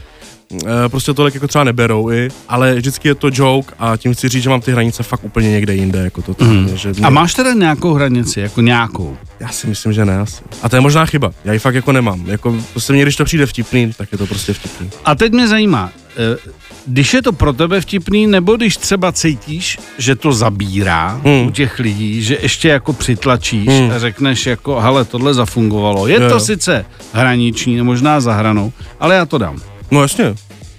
eh, 0.66 0.88
prostě 0.88 1.14
tolik 1.14 1.35
jako 1.35 1.49
třeba 1.49 1.64
neberou 1.64 2.11
i, 2.11 2.28
ale 2.49 2.75
vždycky 2.75 3.09
je 3.09 3.14
to 3.14 3.28
joke 3.33 3.75
a 3.78 3.97
tím 3.97 4.14
chci 4.14 4.28
říct, 4.28 4.43
že 4.43 4.50
mám 4.50 4.61
ty 4.61 4.73
hranice 4.73 5.02
fakt 5.02 5.25
úplně 5.25 5.50
někde 5.50 5.75
jinde, 5.75 5.99
jako 5.99 6.23
to 6.23 6.45
mm. 6.45 6.71
že 6.75 6.93
A 7.02 7.11
máš 7.11 7.35
teda 7.35 7.52
nějakou 7.52 7.93
hranici, 7.95 8.40
jako 8.40 8.61
nějakou? 8.61 9.16
Já 9.40 9.49
si 9.49 9.66
myslím, 9.66 9.93
že 9.93 10.04
ne 10.04 10.19
asi. 10.21 10.43
A 10.62 10.69
to 10.69 10.76
je 10.76 10.81
možná 10.81 11.07
chyba, 11.07 11.33
já 11.45 11.52
ji 11.52 11.59
fakt 11.59 11.75
jako 11.75 11.93
nemám, 11.93 12.26
jako 12.26 12.54
prostě 12.71 12.93
mě, 12.93 13.02
když 13.02 13.16
to 13.16 13.25
přijde 13.25 13.47
vtipný, 13.47 13.93
tak 13.99 14.12
je 14.12 14.19
to 14.19 14.26
prostě 14.26 14.52
vtipný. 14.52 14.90
A 15.04 15.14
teď 15.14 15.33
mě 15.33 15.49
zajímá, 15.49 15.90
eh, 16.16 16.37
když 16.86 17.14
je 17.14 17.22
to 17.22 17.32
pro 17.32 17.52
tebe 17.52 17.80
vtipný, 17.80 18.26
nebo 18.26 18.56
když 18.56 18.76
třeba 18.76 19.12
cítíš, 19.12 19.78
že 19.98 20.14
to 20.16 20.32
zabírá 20.32 21.20
Hmm. 21.24 21.46
u 21.46 21.50
těch 21.50 21.78
lidí, 21.78 22.22
že 22.22 22.38
ještě 22.42 22.68
jako 22.68 22.92
přitlačíš 22.92 23.68
Hmm. 23.68 23.90
a 23.90 23.98
řekneš 23.98 24.46
jako, 24.46 24.80
hele, 24.80 25.04
tohle 25.04 25.34
zafungovalo. 25.34 26.06
Je 26.06 26.14
Jo, 26.22 26.28
to 26.28 26.34
jo. 26.34 26.40
sice 26.40 26.84
hraniční, 27.12 27.82
možná 27.82 28.20
za 28.20 28.32
hranou, 28.34 28.72
ale 29.00 29.14
já 29.14 29.26
to 29.26 29.38
dám. 29.38 29.56
No 29.90 30.02
jasně, 30.02 30.34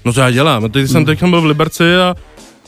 No 0.05 0.13
to 0.13 0.19
já 0.19 0.31
dělám. 0.31 0.69
Teď 0.71 0.91
jsem 0.91 1.05
teď 1.05 1.23
byl 1.23 1.41
v 1.41 1.45
Liberci 1.45 1.95
a 1.95 2.15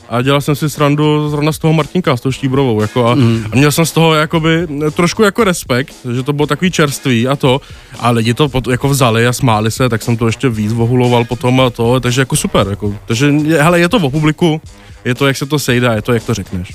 a 0.08 0.22
dělal 0.22 0.40
jsem 0.40 0.56
si 0.56 0.70
srandu 0.70 1.28
zrovna 1.28 1.52
z 1.52 1.58
toho 1.58 1.72
Martinka, 1.72 2.16
s 2.16 2.20
tou 2.20 2.32
Štíbrovou, 2.32 2.80
jako 2.80 3.06
a, 3.06 3.14
mm. 3.14 3.44
a 3.52 3.56
měl 3.56 3.72
jsem 3.72 3.86
z 3.86 3.92
toho 3.92 4.14
jakoby 4.14 4.66
trošku 4.92 5.22
jako 5.22 5.44
respekt, 5.44 5.94
že 6.14 6.22
to 6.22 6.32
bylo 6.32 6.46
takový 6.46 6.70
čerstvý 6.70 7.28
a 7.28 7.36
to, 7.36 7.60
a 7.98 8.10
lidi 8.10 8.34
to 8.34 8.48
pot, 8.48 8.68
jako 8.68 8.88
vzali 8.88 9.26
a 9.26 9.32
smáli 9.32 9.70
se, 9.70 9.88
tak 9.88 10.02
jsem 10.02 10.16
to 10.16 10.26
ještě 10.26 10.48
víc 10.48 10.72
vohuloval 10.72 11.24
potom 11.24 11.60
a 11.60 11.70
to, 11.70 12.00
takže 12.00 12.20
jako 12.20 12.36
super, 12.36 12.66
jako, 12.70 12.94
takže 13.06 13.32
hele, 13.58 13.80
je 13.80 13.88
to 13.88 13.96
o 13.96 14.10
publiku, 14.10 14.60
je 15.04 15.14
to, 15.14 15.26
jak 15.26 15.36
se 15.36 15.46
to 15.46 15.58
sejde, 15.58 15.90
je 15.94 16.02
to, 16.02 16.12
jak 16.12 16.24
to 16.24 16.34
řekneš. 16.34 16.72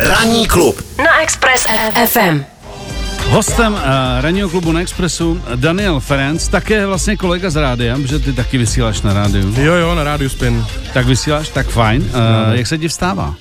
Ranní 0.00 0.46
klub 0.46 0.82
na 0.98 1.22
Express 1.22 1.66
FM. 2.06 2.44
Hostem 3.30 3.72
uh, 3.72 3.80
ranního 4.20 4.48
klubu 4.48 4.72
na 4.72 4.80
Expressu 4.80 5.42
Daniel 5.56 6.00
Ferenc, 6.00 6.48
také 6.48 6.86
vlastně 6.86 7.16
kolega 7.16 7.50
z 7.50 7.56
rádia, 7.56 7.96
že 8.04 8.18
ty 8.18 8.32
taky 8.32 8.58
vysíláš 8.58 9.02
na 9.02 9.12
rádiu. 9.12 9.54
Jo, 9.60 9.74
jo, 9.74 9.94
na 9.94 10.04
rádiu 10.04 10.28
Spin. 10.28 10.64
Tak 10.94 11.06
vysíláš, 11.06 11.48
tak 11.48 11.68
fajn. 11.68 12.02
Uh, 12.02 12.08
no. 12.12 12.54
Jak 12.54 12.66
se 12.66 12.78
ti 12.78 12.88
vstává? 12.88 13.34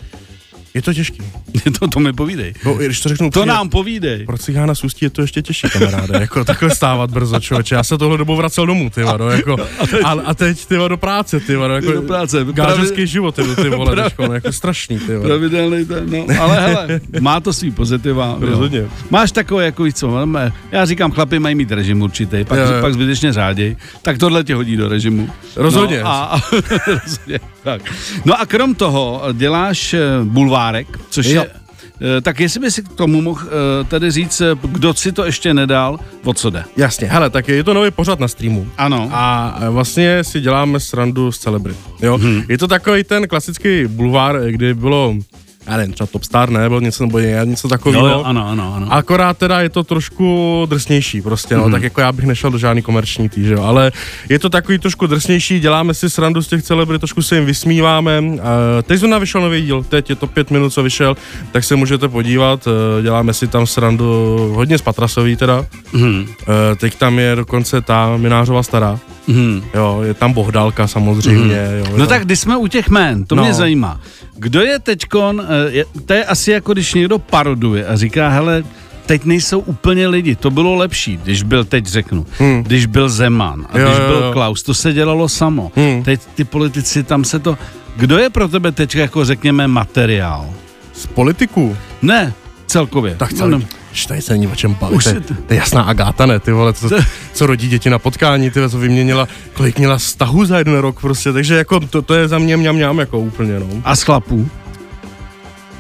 Je 0.74 0.82
to 0.82 0.94
těžký. 0.94 1.18
to, 1.80 1.88
to 1.88 2.00
mi 2.00 2.14
povídej. 2.14 2.54
No, 2.66 2.74
když 2.74 3.02
to 3.02 3.10
řeknu 3.10 3.30
to 3.30 3.46
nám 3.46 3.70
povídej. 3.70 4.26
Pro 4.26 4.38
cigána 4.38 4.76
z 4.76 4.84
Ústí 4.84 5.06
je 5.06 5.10
to 5.10 5.22
ještě 5.22 5.42
těžší, 5.42 5.68
kamaráde, 5.70 6.14
jako 6.20 6.46
takhle 6.46 6.76
stávat 6.76 7.12
brzo, 7.12 7.40
člověče. 7.40 7.76
Já 7.76 7.84
se 7.84 7.98
tohle 7.98 8.18
dobou 8.18 8.36
vracel 8.36 8.66
domů, 8.66 8.90
ty 8.90 9.04
vado, 9.04 9.30
jako, 9.30 9.58
a, 10.04 10.12
a, 10.12 10.34
teď, 10.34 10.66
ty 10.66 10.76
do 10.88 10.98
práce, 10.98 11.40
ty 11.40 11.56
vado, 11.56 11.74
jako, 11.74 11.92
do 11.92 12.02
práce. 12.02 12.46
Gáženský 12.52 12.96
Pravi... 12.96 13.08
život, 13.08 13.36
ty, 13.36 13.44
ty 13.56 13.70
vole, 13.70 13.92
Pravi... 13.92 14.10
teďko, 14.10 14.28
no, 14.28 14.34
jako 14.34 14.52
strašný, 14.52 15.00
ty 15.00 15.16
vado. 15.16 15.28
Pravidelný 15.28 15.86
ten, 15.86 16.10
no, 16.10 16.42
ale 16.42 16.60
hele, 16.60 17.02
má 17.20 17.40
to 17.40 17.54
svý 17.54 17.72
pozitiva. 17.72 18.38
Rozhodně. 18.40 18.86
Máš 19.10 19.32
takové, 19.32 19.66
jako 19.66 19.84
víc 19.84 19.98
co, 19.98 20.28
já 20.72 20.86
říkám, 20.86 21.12
chlapy 21.12 21.40
mají 21.40 21.56
mít 21.56 21.72
režim 21.72 22.02
určitý, 22.02 22.44
pak, 22.44 22.60
jo, 22.60 22.66
jo. 22.66 22.82
pak 22.82 22.94
zbytečně 22.94 23.34
řáděj, 23.34 23.76
tak 24.02 24.18
tohle 24.18 24.44
tě 24.44 24.56
hodí 24.56 24.78
do 24.78 24.90
režimu. 24.90 25.30
Rozhodně. 25.56 26.00
No, 26.04 26.08
a, 26.08 26.24
a, 26.24 26.42
rozhodně. 26.88 27.40
Tak. 27.64 27.82
No 28.26 28.42
a 28.42 28.46
krom 28.46 28.76
toho 28.76 29.24
děláš 29.34 29.94
eh, 29.94 30.00
bulvárek, 30.60 30.88
což 31.10 31.26
jo. 31.26 31.42
je 31.42 31.50
eh, 32.18 32.22
tak 32.22 32.40
jestli 32.40 32.60
by 32.60 32.72
si 32.72 32.84
k 32.84 32.94
tomu 32.94 33.22
mohl 33.22 33.46
uh, 33.46 33.88
tedy 33.88 34.12
říct, 34.12 34.42
kdo 34.62 34.94
si 34.94 35.12
to 35.12 35.26
ještě 35.26 35.54
nedal, 35.54 36.00
o 36.24 36.34
co 36.34 36.50
jde? 36.50 36.64
Jasně, 36.78 37.08
hele, 37.08 37.30
tak 37.30 37.48
je 37.48 37.64
to 37.64 37.74
nový 37.74 37.92
pořad 37.92 38.20
na 38.20 38.28
streamu. 38.28 38.68
Ano. 38.78 39.10
A 39.12 39.60
vlastně 39.70 40.24
si 40.24 40.42
děláme 40.42 40.80
srandu 40.80 41.32
z 41.32 41.40
celebrit. 41.40 41.78
Jo? 42.02 42.18
Hmm. 42.18 42.44
Je 42.50 42.58
to 42.58 42.68
takový 42.68 43.04
ten 43.04 43.28
klasický 43.28 43.88
bulvár, 43.88 44.40
kdy 44.50 44.74
bylo 44.74 45.16
já 45.70 45.78
nevím, 45.78 45.94
třeba 45.94 46.08
Top 46.08 46.24
Star 46.24 46.50
nebo 46.50 46.80
něco, 46.80 47.06
nebo 47.06 47.20
něco 47.20 47.68
takového. 47.68 48.08
Jo, 48.08 48.14
jo, 48.14 48.24
ano, 48.24 48.48
ano, 48.48 48.74
ano. 48.76 48.88
Akorát 48.94 49.38
teda 49.38 49.62
je 49.62 49.70
to 49.70 49.84
trošku 49.84 50.66
drsnější 50.70 51.22
prostě, 51.22 51.58
no, 51.58 51.66
mm. 51.66 51.72
tak 51.72 51.84
jako 51.84 52.02
já 52.02 52.12
bych 52.12 52.26
nešel 52.26 52.52
do 52.52 52.58
žádný 52.58 52.82
komerční 52.82 53.30
tý, 53.30 53.44
že 53.44 53.54
jo, 53.54 53.64
ale 53.64 53.92
je 54.30 54.40
to 54.40 54.50
takový 54.50 54.80
trošku 54.80 55.08
drsnější, 55.08 55.60
děláme 55.60 55.94
si 55.94 56.10
srandu 56.10 56.42
z 56.42 56.48
těch 56.48 56.64
celebrit, 56.64 57.00
trošku 57.00 57.22
se 57.22 57.36
jim 57.36 57.46
vysmíváme. 57.46 58.22
Uh, 58.22 58.38
teď 58.84 59.00
zrovna 59.00 59.18
vyšel 59.18 59.42
nový 59.42 59.62
díl, 59.62 59.84
teď 59.84 60.10
je 60.10 60.16
to 60.16 60.28
pět 60.28 60.52
minut, 60.52 60.74
co 60.74 60.84
vyšel, 60.84 61.18
tak 61.52 61.64
se 61.64 61.76
můžete 61.76 62.08
podívat, 62.08 62.68
uh, 62.68 62.74
děláme 63.04 63.34
si 63.34 63.48
tam 63.48 63.68
srandu 63.68 64.06
hodně 64.56 64.78
z 64.78 64.82
Patrasový 64.82 65.36
teda. 65.36 65.66
Mm. 65.94 66.20
Uh, 66.20 66.26
teď 66.78 66.96
tam 66.96 67.20
je 67.20 67.36
dokonce 67.36 67.82
ta 67.82 68.18
Minářová 68.18 68.64
stará. 68.64 69.00
Mm. 69.30 69.64
Jo, 69.74 70.02
je 70.04 70.14
tam 70.14 70.34
Bohdálka 70.34 70.88
samozřejmě. 70.88 71.56
Mm. 71.70 71.78
Jo, 71.80 71.98
no 71.98 72.08
tak 72.08 72.26
když 72.26 72.40
jsme 72.40 72.58
u 72.58 72.68
těch 72.68 72.90
jmén, 72.90 73.26
to 73.26 73.36
no. 73.36 73.44
mě 73.44 73.54
zajímá. 73.54 74.00
Kdo 74.36 74.62
je 74.62 74.80
teďkon, 74.80 75.44
eh, 75.72 75.86
to 76.06 76.14
je 76.14 76.26
asi 76.26 76.52
jako 76.52 76.74
když 76.74 76.94
někdo 76.94 77.20
paroduje 77.20 77.86
a 77.86 77.96
říká, 77.96 78.30
hele, 78.30 78.64
teď 79.06 79.26
nejsou 79.26 79.60
úplně 79.60 80.08
lidi, 80.08 80.36
to 80.36 80.52
bylo 80.52 80.76
lepší, 80.76 81.18
když 81.18 81.44
byl, 81.44 81.66
teď 81.66 81.86
řeknu, 81.86 82.26
hmm. 82.40 82.64
když 82.64 82.86
byl 82.86 83.10
Zeman 83.10 83.66
a 83.70 83.80
jo, 83.80 83.86
když 83.86 84.00
jo, 84.00 84.08
byl 84.08 84.26
jo. 84.26 84.34
Klaus, 84.34 84.64
to 84.64 84.74
se 84.74 84.94
dělalo 84.94 85.30
samo. 85.30 85.72
Hmm. 85.76 86.04
Teď 86.04 86.22
ty 86.36 86.44
politici, 86.44 87.04
tam 87.04 87.24
se 87.24 87.40
to... 87.40 87.58
Kdo 87.96 88.18
je 88.18 88.30
pro 88.30 88.48
tebe 88.48 88.72
teď 88.72 88.96
jako 88.96 89.26
řekněme 89.26 89.68
materiál? 89.68 90.50
Z 90.94 91.06
politiků? 91.06 91.78
Ne, 92.02 92.34
celkově. 92.68 93.16
Tak 93.16 93.34
celý. 93.34 93.52
No, 93.52 93.62
no. 93.92 94.08
tady 94.08 94.22
se 94.22 94.34
není 94.34 94.48
o 94.48 94.56
čem 94.56 94.74
bavit. 94.74 95.04
To, 95.04 95.34
to, 95.48 95.54
je 95.54 95.58
jasná 95.58 95.82
Agáta, 95.82 96.26
ne, 96.26 96.40
ty 96.40 96.52
vole, 96.52 96.74
co, 96.74 96.90
co 97.34 97.46
rodí 97.46 97.68
děti 97.68 97.90
na 97.90 98.00
potkání, 98.00 98.52
ty 98.52 98.70
co 98.70 98.78
vyměnila, 98.78 99.28
kolik 99.54 99.78
měla 99.78 99.98
vztahu 99.98 100.46
za 100.46 100.58
jeden 100.58 100.78
rok 100.78 101.02
prostě, 101.02 101.34
takže 101.34 101.56
jako 101.56 101.80
to, 101.80 102.02
to 102.02 102.14
je 102.14 102.28
za 102.28 102.40
mě 102.40 102.58
mňam, 102.58 102.76
mňam 102.76 103.00
jako 103.00 103.20
úplně, 103.20 103.60
no. 103.60 103.68
A 103.84 103.96
z 103.96 104.04
chlapů? 104.04 104.50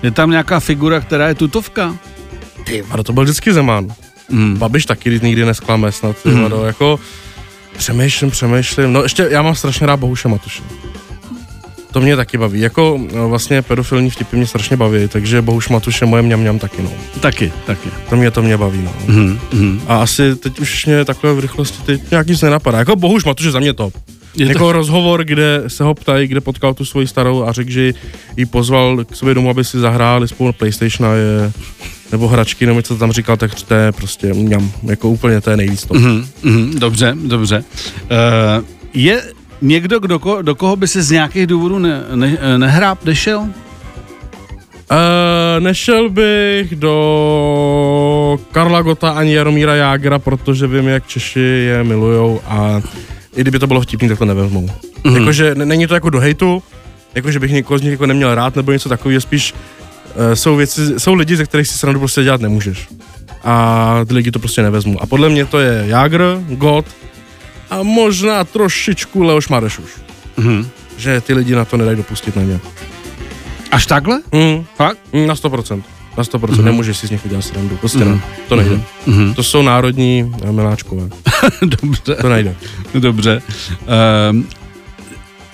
Je 0.03 0.11
tam 0.11 0.31
nějaká 0.31 0.59
figura, 0.59 0.99
která 0.99 1.27
je 1.27 1.35
tutovka? 1.35 1.95
Ty 2.63 2.81
vado, 2.81 3.03
to 3.03 3.13
byl 3.13 3.23
vždycky 3.23 3.53
Zeman. 3.53 3.87
Mm. 4.29 4.57
Babiš 4.57 4.85
taky 4.85 5.19
nikdy 5.23 5.45
nesklame 5.45 5.91
snad, 5.91 6.23
ty 6.23 6.29
mm. 6.29 6.41
vado, 6.41 6.65
jako 6.65 6.99
přemýšlím, 7.77 8.31
přemýšlím, 8.31 8.93
no 8.93 9.03
ještě 9.03 9.27
já 9.29 9.41
mám 9.41 9.55
strašně 9.55 9.87
rád 9.87 9.97
Bohuše 9.97 10.27
Matuše. 10.27 10.63
To 11.91 12.01
mě 12.01 12.15
taky 12.15 12.37
baví. 12.37 12.59
Jako 12.59 12.99
no, 13.15 13.29
vlastně 13.29 13.61
pedofilní 13.61 14.09
vtipy 14.09 14.37
mě 14.37 14.47
strašně 14.47 14.77
baví, 14.77 15.07
takže 15.07 15.41
Bohuš 15.41 15.69
Matuš 15.69 16.01
je 16.01 16.07
moje 16.07 16.23
mňam, 16.23 16.39
mňam 16.39 16.59
taky, 16.59 16.81
no. 16.81 16.91
Taky, 17.19 17.51
taky. 17.65 17.89
To 18.09 18.15
mě 18.15 18.31
to 18.31 18.41
mě 18.41 18.57
baví, 18.57 18.81
no. 18.83 18.93
Mm-hmm. 19.07 19.79
A 19.87 20.01
asi 20.01 20.35
teď 20.35 20.59
už 20.59 20.85
mě 20.85 21.05
takhle 21.05 21.33
v 21.33 21.39
rychlosti 21.39 21.77
teď 21.85 22.11
nějak 22.11 22.27
nic 22.27 22.41
nenapadá. 22.41 22.79
Jako 22.79 22.95
Bohuš 22.95 23.25
Matuš 23.25 23.45
je 23.45 23.51
za 23.51 23.59
mě 23.59 23.73
to. 23.73 23.91
Je 24.35 24.47
jako 24.47 24.59
to... 24.59 24.71
rozhovor, 24.71 25.23
kde 25.23 25.63
se 25.67 25.83
ho 25.83 25.93
ptají, 25.93 26.27
kde 26.27 26.41
potkal 26.41 26.73
tu 26.73 26.85
svoji 26.85 27.07
starou 27.07 27.43
a 27.43 27.51
řekl, 27.51 27.71
že 27.71 27.93
ji 28.37 28.45
pozval 28.45 29.05
k 29.05 29.15
sobě 29.15 29.33
domů, 29.33 29.49
aby 29.49 29.63
si 29.63 29.79
zahráli 29.79 30.27
spolu 30.27 30.53
PlayStation 30.53 31.09
a 31.09 31.13
je, 31.13 31.51
nebo 32.11 32.27
hračky, 32.27 32.65
nebo 32.65 32.81
co 32.81 32.97
tam 32.97 33.11
říkal, 33.11 33.37
tak 33.37 33.55
to 33.55 33.73
je 33.73 33.91
prostě 33.91 34.33
mňam, 34.33 34.71
jako 34.83 35.09
úplně 35.09 35.41
to 35.41 35.49
je 35.49 35.57
nejvíc 35.57 35.85
to. 35.85 35.93
Mm-hmm, 35.93 36.25
mm-hmm, 36.43 36.79
dobře, 36.79 37.15
dobře. 37.23 37.63
Uh, 38.57 38.65
je 38.93 39.21
někdo, 39.61 39.99
kdo, 39.99 40.41
do 40.41 40.55
koho 40.55 40.75
by 40.75 40.87
se 40.87 41.03
z 41.03 41.11
nějakých 41.11 41.47
důvodů 41.47 41.79
ne, 41.79 42.03
ne, 42.15 42.37
nehráb 42.57 43.05
nešel? 43.05 43.39
Uh, 43.39 43.47
nešel 45.59 46.09
bych 46.09 46.75
do 46.75 48.39
Karla 48.51 48.81
Gota 48.81 49.09
ani 49.09 49.33
Jaromíra 49.33 49.75
Jágra, 49.75 50.19
protože 50.19 50.67
vím, 50.67 50.87
jak 50.87 51.07
Češi 51.07 51.39
je 51.39 51.83
milujou 51.83 52.41
a 52.45 52.81
i 53.35 53.41
kdyby 53.41 53.59
to 53.59 53.67
bylo 53.67 53.81
vtipný, 53.81 54.09
tak 54.09 54.17
to 54.17 54.25
nevezmou. 54.25 54.69
Mm-hmm. 55.03 55.19
Jakože 55.19 55.55
není 55.55 55.87
to 55.87 55.93
jako 55.93 56.09
do 56.09 56.19
hejtu, 56.19 56.63
jakože 57.15 57.39
bych 57.39 57.51
někoho 57.51 57.77
z 57.77 57.81
nich 57.81 57.91
jako 57.91 58.05
neměl 58.05 58.35
rád 58.35 58.55
nebo 58.55 58.71
něco 58.71 58.89
takového, 58.89 59.21
spíš 59.21 59.53
uh, 59.53 60.33
jsou 60.33 60.55
věci, 60.55 60.99
jsou 60.99 61.13
lidi, 61.13 61.35
ze 61.35 61.45
kterých 61.45 61.67
si 61.67 61.77
srandu 61.77 61.99
prostě 61.99 62.23
dělat 62.23 62.41
nemůžeš. 62.41 62.87
A 63.43 64.05
ty 64.07 64.13
lidi 64.13 64.31
to 64.31 64.39
prostě 64.39 64.61
nevezmou. 64.61 65.01
A 65.01 65.05
podle 65.05 65.29
mě 65.29 65.45
to 65.45 65.59
je 65.59 65.83
Jágr, 65.87 66.23
God, 66.47 66.85
a 67.69 67.83
možná 67.83 68.43
trošičku 68.43 69.23
Leoš 69.23 69.49
Mareš 69.49 69.79
už. 69.79 69.91
Mm-hmm. 70.37 70.67
Že 70.97 71.21
ty 71.21 71.33
lidi 71.33 71.55
na 71.55 71.65
to 71.65 71.77
nedají 71.77 71.97
dopustit 71.97 72.35
na 72.35 72.43
ně. 72.43 72.59
Až 73.71 73.85
takhle? 73.85 74.21
Mm. 74.31 74.65
Fakt? 74.75 74.99
Mm, 75.13 75.27
na 75.27 75.35
100%. 75.35 75.83
Na 76.17 76.23
100%. 76.23 76.39
Mm-hmm. 76.39 76.63
Nemůžeš 76.63 76.97
si 76.97 77.07
z 77.07 77.11
nich 77.11 77.25
udělat 77.25 77.41
srandu. 77.41 77.77
Prostě 77.77 77.99
mm-hmm. 77.99 78.11
ne. 78.11 78.21
To 78.47 78.55
nejde. 78.55 78.81
Mm-hmm. 79.07 79.35
To 79.35 79.43
jsou 79.43 79.61
národní 79.61 80.33
miláčkové. 80.51 81.09
Dobře. 81.61 82.15
To 82.15 82.29
nejde. 82.29 82.55
Dobře. 82.93 83.41
Um, 84.31 84.47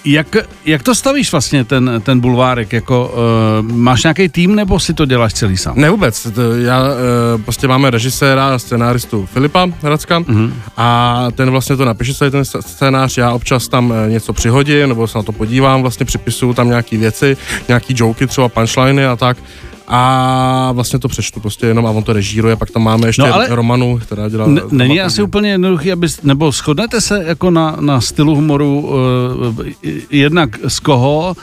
jak, 0.06 0.36
jak 0.66 0.84
to 0.84 0.96
stavíš 0.96 1.32
vlastně, 1.32 1.64
ten, 1.64 2.02
ten 2.04 2.20
bulvárek? 2.20 2.74
Jako, 2.74 3.14
uh, 3.62 3.72
máš 3.72 4.04
nějaký 4.04 4.30
tým, 4.30 4.56
nebo 4.56 4.80
si 4.80 4.94
to 4.94 5.06
děláš 5.06 5.34
celý 5.34 5.58
sám? 5.58 5.74
Ne 5.78 5.90
vůbec. 5.90 6.28
To, 6.36 6.56
já, 6.56 6.84
uh, 6.84 7.42
prostě 7.42 7.68
máme 7.68 7.92
režiséra 7.92 8.56
a 8.56 8.60
scenáristu 8.60 9.26
Filipa 9.34 9.68
Hradska 9.82 10.20
uh-huh. 10.20 10.54
a 10.78 11.28
ten 11.36 11.50
vlastně 11.52 11.76
to 11.76 11.86
napíše 11.86 12.14
celý 12.14 12.32
ten 12.32 12.46
scénář. 12.46 13.18
Já 13.18 13.32
občas 13.32 13.68
tam 13.68 13.90
uh, 13.90 13.96
něco 14.08 14.34
přihodím, 14.34 14.90
nebo 14.90 15.08
se 15.08 15.18
na 15.18 15.24
to 15.24 15.32
podívám, 15.32 15.82
vlastně 15.82 16.06
připisuju 16.06 16.54
tam 16.54 16.68
nějaké 16.68 16.98
věci, 16.98 17.38
nějaký 17.68 17.94
joky, 17.98 18.28
třeba 18.28 18.50
punchliny 18.50 19.06
a 19.06 19.16
tak 19.16 19.38
a 19.88 20.72
vlastně 20.72 21.00
to 21.00 21.08
přečtu 21.08 21.40
prostě 21.40 21.66
jenom 21.68 21.86
a 21.86 21.90
on 21.90 22.04
to 22.04 22.14
režíruje, 22.14 22.56
pak 22.56 22.72
tam 22.72 22.84
máme 22.84 23.08
ještě 23.08 23.22
no, 23.22 23.34
ale 23.34 23.48
Romanu, 23.50 23.98
která 23.98 24.30
dělá... 24.30 24.46
N- 24.46 24.62
není 24.72 25.02
asi 25.02 25.22
úplně 25.24 25.50
jednoduchý, 25.50 25.92
aby, 25.92 26.08
nebo 26.24 26.52
shodnete 26.52 27.02
se 27.02 27.24
jako 27.24 27.52
na, 27.52 27.78
na 27.80 28.02
stylu 28.02 28.36
humoru 28.36 28.80
uh, 28.82 29.66
jednak 30.10 30.60
z 30.68 30.80
koho, 30.80 31.36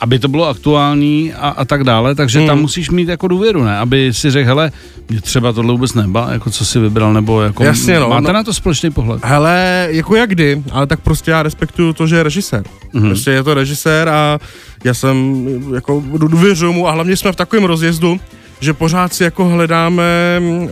aby 0.00 0.18
to 0.18 0.28
bylo 0.28 0.48
aktuální 0.48 1.32
a, 1.34 1.48
a 1.48 1.64
tak 1.64 1.84
dále, 1.84 2.14
takže 2.14 2.38
hmm. 2.38 2.48
tam 2.48 2.60
musíš 2.60 2.90
mít 2.90 3.08
jako 3.08 3.28
důvěru, 3.28 3.64
ne? 3.64 3.78
Aby 3.78 4.12
si 4.12 4.30
řekl, 4.30 4.46
hele, 4.46 4.72
mě 5.08 5.20
třeba 5.20 5.52
tohle 5.52 5.72
vůbec 5.72 5.94
neba, 5.94 6.32
jako 6.32 6.50
co 6.50 6.64
si 6.64 6.78
vybral, 6.78 7.12
nebo 7.12 7.42
jako 7.42 7.64
Jasně, 7.64 8.00
no, 8.00 8.08
máte 8.08 8.26
no, 8.26 8.32
na 8.32 8.44
to 8.44 8.54
společný 8.54 8.90
pohled? 8.90 9.24
Hele, 9.24 9.88
jako 9.90 10.16
jak 10.16 10.30
kdy, 10.30 10.62
ale 10.72 10.86
tak 10.86 11.00
prostě 11.00 11.30
já 11.30 11.42
respektuju 11.42 11.92
to, 11.92 12.06
že 12.06 12.16
je 12.16 12.22
režisér. 12.22 12.64
Hmm. 12.94 13.08
Prostě 13.08 13.30
je 13.30 13.42
to 13.42 13.54
režisér 13.54 14.08
a 14.08 14.38
já 14.84 14.94
jsem 14.94 15.46
jako 15.74 16.02
důvěřuju 16.16 16.72
mu 16.72 16.88
a 16.88 16.90
hlavně 16.90 17.16
jsme 17.16 17.32
v 17.32 17.36
takovém 17.36 17.64
rozjezdu, 17.64 18.20
že 18.60 18.72
pořád 18.72 19.14
si 19.14 19.24
jako 19.24 19.44
hledáme, 19.44 20.40
uh, 20.40 20.70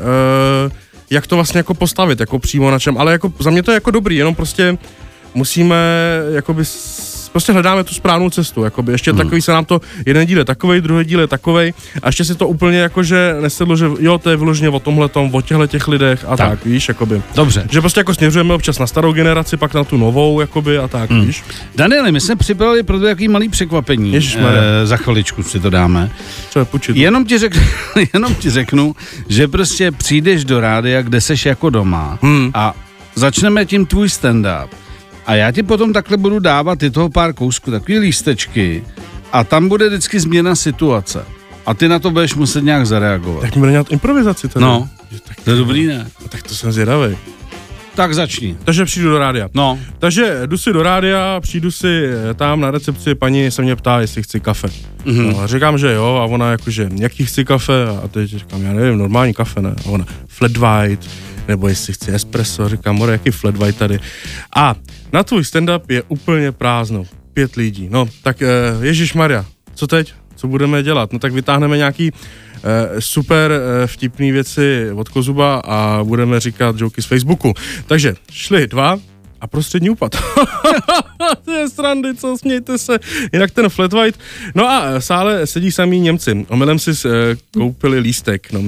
jak 1.10 1.26
to 1.26 1.34
vlastně 1.36 1.58
jako 1.58 1.74
postavit, 1.74 2.20
jako 2.20 2.38
přímo 2.38 2.70
na 2.70 2.78
čem, 2.78 2.98
ale 2.98 3.12
jako 3.12 3.32
za 3.38 3.50
mě 3.50 3.62
to 3.62 3.70
je 3.70 3.74
jako 3.74 3.90
dobrý, 3.90 4.16
jenom 4.16 4.34
prostě 4.34 4.78
musíme 5.34 5.76
jakoby 6.30 6.64
prostě 7.34 7.52
hledáme 7.52 7.84
tu 7.84 7.94
správnou 7.94 8.30
cestu, 8.30 8.64
jakoby 8.64 8.92
ještě 8.92 9.10
hmm. 9.10 9.18
takový 9.18 9.42
se 9.42 9.52
nám 9.52 9.64
to, 9.64 9.80
jeden 10.06 10.26
díl 10.26 10.38
je 10.38 10.44
takovej, 10.44 10.80
druhý 10.80 11.04
díl 11.04 11.20
je 11.20 11.26
takovej 11.26 11.74
a 12.02 12.08
ještě 12.08 12.24
si 12.24 12.34
to 12.34 12.48
úplně 12.48 12.78
jakože 12.78 13.36
nesedlo, 13.40 13.76
že 13.76 13.86
jo, 13.98 14.18
to 14.18 14.30
je 14.30 14.36
vyloženě 14.36 14.68
o 14.68 14.80
tomhle 14.80 15.08
tom, 15.08 15.34
o 15.34 15.42
těchto 15.42 15.66
těch 15.66 15.88
lidech 15.88 16.24
a 16.28 16.36
tak. 16.36 16.50
tak, 16.50 16.64
víš, 16.64 16.88
jakoby. 16.88 17.22
Dobře. 17.34 17.66
Že 17.70 17.80
prostě 17.80 18.00
jako 18.00 18.14
směřujeme 18.14 18.54
občas 18.54 18.78
na 18.78 18.86
starou 18.86 19.12
generaci, 19.12 19.56
pak 19.56 19.74
na 19.74 19.84
tu 19.84 19.96
novou, 19.96 20.40
jakoby 20.40 20.78
a 20.78 20.88
tak, 20.88 21.10
hmm. 21.10 21.26
víš. 21.26 21.44
Danieli, 21.76 22.12
my 22.12 22.20
jsme 22.20 22.36
připravili 22.36 22.82
pro 22.82 22.98
to 22.98 23.06
jaký 23.06 23.28
malý 23.28 23.48
překvapení. 23.48 24.16
E, 24.16 24.86
za 24.86 24.96
chviličku 24.96 25.42
si 25.42 25.60
to 25.60 25.70
dáme. 25.70 26.10
Co 26.50 26.58
je 26.58 26.64
počít? 26.64 26.96
Jenom 26.96 27.24
ti, 27.24 27.38
řeknu, 27.38 27.62
jenom 28.14 28.34
ti 28.34 28.50
řeknu, 28.50 28.96
že 29.28 29.48
prostě 29.48 29.92
přijdeš 29.92 30.44
do 30.44 30.60
rádia, 30.60 31.02
kde 31.02 31.20
seš 31.20 31.46
jako 31.46 31.70
doma 31.70 32.18
hmm. 32.22 32.50
a 32.54 32.74
začneme 33.14 33.66
tím 33.66 33.86
tvůj 33.86 34.06
stand-up. 34.06 34.68
A 35.26 35.34
já 35.34 35.52
ti 35.52 35.62
potom 35.62 35.92
takhle 35.92 36.16
budu 36.16 36.38
dávat 36.38 36.78
ty 36.78 36.90
toho 36.90 37.10
pár 37.10 37.32
kousků, 37.32 37.70
takový 37.70 37.98
lístečky 37.98 38.84
a 39.32 39.44
tam 39.44 39.68
bude 39.68 39.88
vždycky 39.88 40.20
změna 40.20 40.54
situace. 40.54 41.24
A 41.66 41.74
ty 41.74 41.88
na 41.88 41.98
to 41.98 42.10
budeš 42.10 42.34
muset 42.34 42.64
nějak 42.64 42.86
zareagovat. 42.86 43.40
Tak 43.40 43.54
mi 43.54 43.60
bude 43.60 43.70
nějak 43.70 43.92
improvizaci 43.92 44.48
tady. 44.48 44.64
No, 44.64 44.88
tak 45.28 45.40
to 45.44 45.50
je 45.50 45.56
dobrý, 45.56 45.86
ne? 45.86 46.10
No, 46.22 46.28
tak 46.28 46.42
to 46.42 46.54
jsem 46.54 46.72
zvědavý. 46.72 47.16
Tak 47.94 48.14
začni. 48.14 48.56
Takže 48.64 48.84
přijdu 48.84 49.10
do 49.10 49.18
rádia. 49.18 49.48
No. 49.54 49.78
Takže 49.98 50.40
jdu 50.46 50.58
si 50.58 50.72
do 50.72 50.82
rádia, 50.82 51.40
přijdu 51.40 51.70
si 51.70 52.04
eh, 52.30 52.34
tam 52.34 52.60
na 52.60 52.70
recepci, 52.70 53.14
paní 53.14 53.50
se 53.50 53.62
mě 53.62 53.76
ptá, 53.76 54.00
jestli 54.00 54.22
chci 54.22 54.40
kafe. 54.40 54.68
Mm-hmm. 54.68 55.32
No, 55.32 55.40
a 55.40 55.46
říkám, 55.46 55.78
že 55.78 55.92
jo, 55.92 56.04
a 56.22 56.24
ona 56.24 56.50
jakože, 56.50 56.88
jaký 56.94 57.26
chci 57.26 57.44
kafe? 57.44 57.72
A 58.04 58.08
teď 58.08 58.30
říkám, 58.30 58.62
já 58.62 58.72
nevím, 58.72 58.98
normální 58.98 59.34
kafe, 59.34 59.62
ne? 59.62 59.74
A 59.86 59.88
ona, 59.88 60.06
flat 60.28 60.56
white, 60.56 61.10
nebo 61.48 61.68
jestli 61.68 61.92
chci 61.92 62.14
espresso, 62.14 62.68
říkám, 62.68 62.96
more, 62.96 63.12
jaký 63.12 63.30
flat 63.30 63.56
white 63.56 63.78
tady. 63.78 64.00
A 64.56 64.74
na 65.12 65.22
tvůj 65.22 65.42
stand-up 65.42 65.80
je 65.88 66.02
úplně 66.08 66.52
prázdno. 66.52 67.04
Pět 67.34 67.56
lidí. 67.56 67.88
No, 67.90 68.08
tak 68.22 68.42
eh, 68.42 68.46
Ježíš 68.80 69.14
Maria, 69.14 69.44
co 69.74 69.86
teď? 69.86 70.14
Co 70.44 70.48
budeme 70.48 70.82
dělat? 70.82 71.12
No 71.12 71.18
tak 71.18 71.32
vytáhneme 71.32 71.76
nějaký 71.76 72.10
eh, 72.12 73.00
super 73.00 73.52
eh, 73.52 73.86
vtipný 73.86 74.32
věci 74.32 74.90
od 74.94 75.08
Kozuba 75.08 75.62
a 75.64 76.04
budeme 76.04 76.40
říkat 76.40 76.80
joky 76.80 77.02
z 77.02 77.06
Facebooku. 77.06 77.54
Takže 77.86 78.14
šli 78.30 78.66
dva, 78.66 78.98
a 79.40 79.46
prostřední 79.46 79.90
úpad. 79.90 80.16
to 81.44 81.52
je 81.52 81.68
srandy, 81.68 82.14
co 82.14 82.38
smějte 82.38 82.78
se. 82.78 82.98
Jinak 83.32 83.50
ten 83.50 83.68
flat 83.68 83.92
white. 83.92 84.18
No 84.54 84.68
a 84.68 84.98
v 84.98 85.04
sále 85.04 85.46
sedí 85.46 85.72
samý 85.72 86.00
Němci. 86.00 86.46
Omylem 86.48 86.78
si 86.78 86.90
uh, 86.90 87.12
koupili 87.52 87.98
lístek. 87.98 88.52
No. 88.52 88.60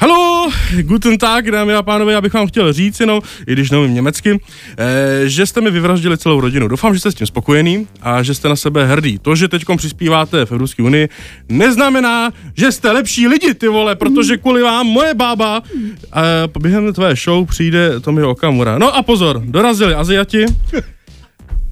Halo, 0.00 0.50
guten 0.82 1.18
Tag, 1.18 1.50
dámy 1.50 1.74
a 1.74 1.82
pánové, 1.82 2.12
já 2.12 2.20
bych 2.20 2.34
vám 2.34 2.46
chtěl 2.46 2.72
říct 2.72 3.00
jenom, 3.00 3.20
i 3.46 3.52
když 3.52 3.70
nevím 3.70 3.94
německy, 3.94 4.40
eh, 4.78 5.28
že 5.28 5.46
jste 5.46 5.60
mi 5.60 5.70
vyvraždili 5.70 6.18
celou 6.18 6.40
rodinu. 6.40 6.68
Doufám, 6.68 6.94
že 6.94 7.00
jste 7.00 7.12
s 7.12 7.14
tím 7.14 7.26
spokojený 7.26 7.86
a 8.02 8.22
že 8.22 8.34
jste 8.34 8.48
na 8.48 8.56
sebe 8.56 8.86
hrdý. 8.86 9.18
To, 9.18 9.36
že 9.36 9.48
teď 9.48 9.64
přispíváte 9.76 10.46
v 10.46 10.52
Evropské 10.52 10.82
unii, 10.82 11.08
neznamená, 11.48 12.30
že 12.56 12.72
jste 12.72 12.90
lepší 12.90 13.28
lidi, 13.28 13.54
ty 13.54 13.68
vole, 13.68 13.96
protože 13.96 14.36
kvůli 14.36 14.62
vám 14.62 14.86
moje 14.86 15.14
bába 15.14 15.62
eh, 16.16 16.20
během 16.58 16.92
tvé 16.92 17.14
show 17.16 17.46
přijde 17.46 18.00
Tomio 18.00 18.30
Okamura. 18.30 18.78
No 18.78 18.96
a 18.96 19.02
pozor, 19.02 19.42
dorazili 19.44 19.94
Aziati. 19.94 20.46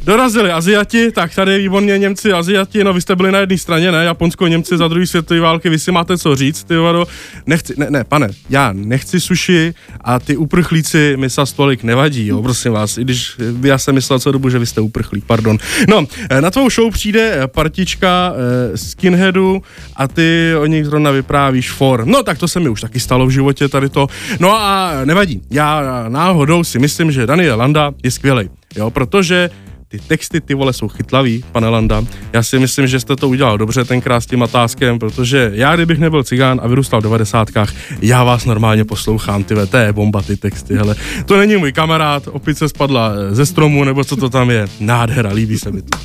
Dorazili 0.05 0.53
Aziati, 0.53 1.13
tak 1.13 1.35
tady 1.35 1.59
výborně 1.59 1.99
Němci, 1.99 2.33
Aziati, 2.33 2.85
no 2.85 2.93
vy 2.93 3.01
jste 3.01 3.17
byli 3.17 3.33
na 3.33 3.39
jedné 3.39 3.59
straně, 3.59 3.93
ne? 3.93 4.05
Japonsko, 4.05 4.47
Němci 4.47 4.77
za 4.77 4.89
druhé 4.89 5.07
světové 5.07 5.41
války, 5.41 5.69
vy 5.69 5.79
si 5.79 5.93
máte 5.93 6.19
co 6.19 6.37
říct, 6.37 6.65
ty 6.65 6.77
vado. 6.77 7.07
Nechci, 7.47 7.75
ne, 7.77 7.87
ne, 7.91 8.05
pane, 8.05 8.29
já 8.51 8.73
nechci 8.73 9.21
suši 9.21 9.75
a 10.01 10.19
ty 10.19 10.37
uprchlíci 10.37 11.17
mi 11.17 11.31
sa 11.31 11.47
stolik 11.47 11.83
nevadí, 11.83 12.27
jo, 12.27 12.43
prosím 12.43 12.73
vás, 12.73 12.99
i 12.99 13.05
když 13.05 13.37
já 13.63 13.79
jsem 13.79 13.95
myslel 13.95 14.19
co 14.19 14.33
dobu, 14.33 14.51
že 14.51 14.59
vy 14.59 14.67
jste 14.67 14.81
uprchlík, 14.81 15.25
pardon. 15.25 15.59
No, 15.89 16.07
na 16.41 16.51
tvou 16.51 16.71
show 16.71 16.93
přijde 16.93 17.41
partička 17.47 18.33
eh, 18.33 18.77
skinheadu 18.77 19.63
a 19.97 20.09
ty 20.09 20.53
o 20.59 20.67
nich 20.67 20.85
zrovna 20.85 21.11
vyprávíš 21.11 21.71
for. 21.71 22.07
No, 22.07 22.23
tak 22.23 22.39
to 22.39 22.49
se 22.49 22.61
mi 22.61 22.69
už 22.69 22.81
taky 22.81 23.01
stalo 23.01 23.27
v 23.27 23.31
životě 23.31 23.69
tady 23.69 23.89
to. 23.89 24.07
No 24.41 24.53
a 24.61 24.93
nevadí, 25.05 25.43
já 25.51 26.05
náhodou 26.09 26.65
si 26.65 26.79
myslím, 26.79 27.13
že 27.13 27.27
Daniel 27.27 27.59
Landa 27.59 27.93
je 28.03 28.11
skvělý, 28.11 28.51
jo, 28.77 28.91
protože 28.91 29.51
ty 29.91 29.99
texty, 29.99 30.41
ty 30.41 30.55
vole, 30.55 30.73
jsou 30.73 30.89
chytlavý, 30.89 31.45
pane 31.53 31.69
Landa. 31.69 32.05
Já 32.33 32.43
si 32.43 32.59
myslím, 32.59 32.87
že 32.87 33.01
jste 33.01 33.17
to 33.17 33.29
udělal 33.29 33.59
dobře 33.59 33.85
tenkrát 33.85 34.21
s 34.21 34.27
tím 34.27 34.43
otázkem, 34.43 34.99
protože 34.99 35.51
já, 35.55 35.77
kdybych 35.77 35.99
nebyl 35.99 36.25
cigán 36.25 36.61
a 36.63 36.69
vyrůstal 36.69 37.01
v 37.01 37.03
devadesátkách, 37.03 37.75
já 38.03 38.25
vás 38.25 38.45
normálně 38.45 38.85
poslouchám, 38.85 39.45
ty 39.45 39.55
to 39.71 39.77
je 39.77 39.93
bomba, 39.93 40.23
ty 40.23 40.37
texty, 40.37 40.75
hele. 40.75 40.97
To 41.27 41.37
není 41.37 41.57
můj 41.57 41.73
kamarád, 41.73 42.29
opice 42.29 42.69
spadla 42.69 43.13
ze 43.31 43.47
stromu, 43.47 43.85
nebo 43.85 44.05
co 44.05 44.17
to 44.17 44.31
tam 44.31 44.51
je. 44.51 44.69
Nádhera, 44.81 45.33
líbí 45.33 45.59
se 45.59 45.71
mi 45.71 45.83
to. 45.83 45.99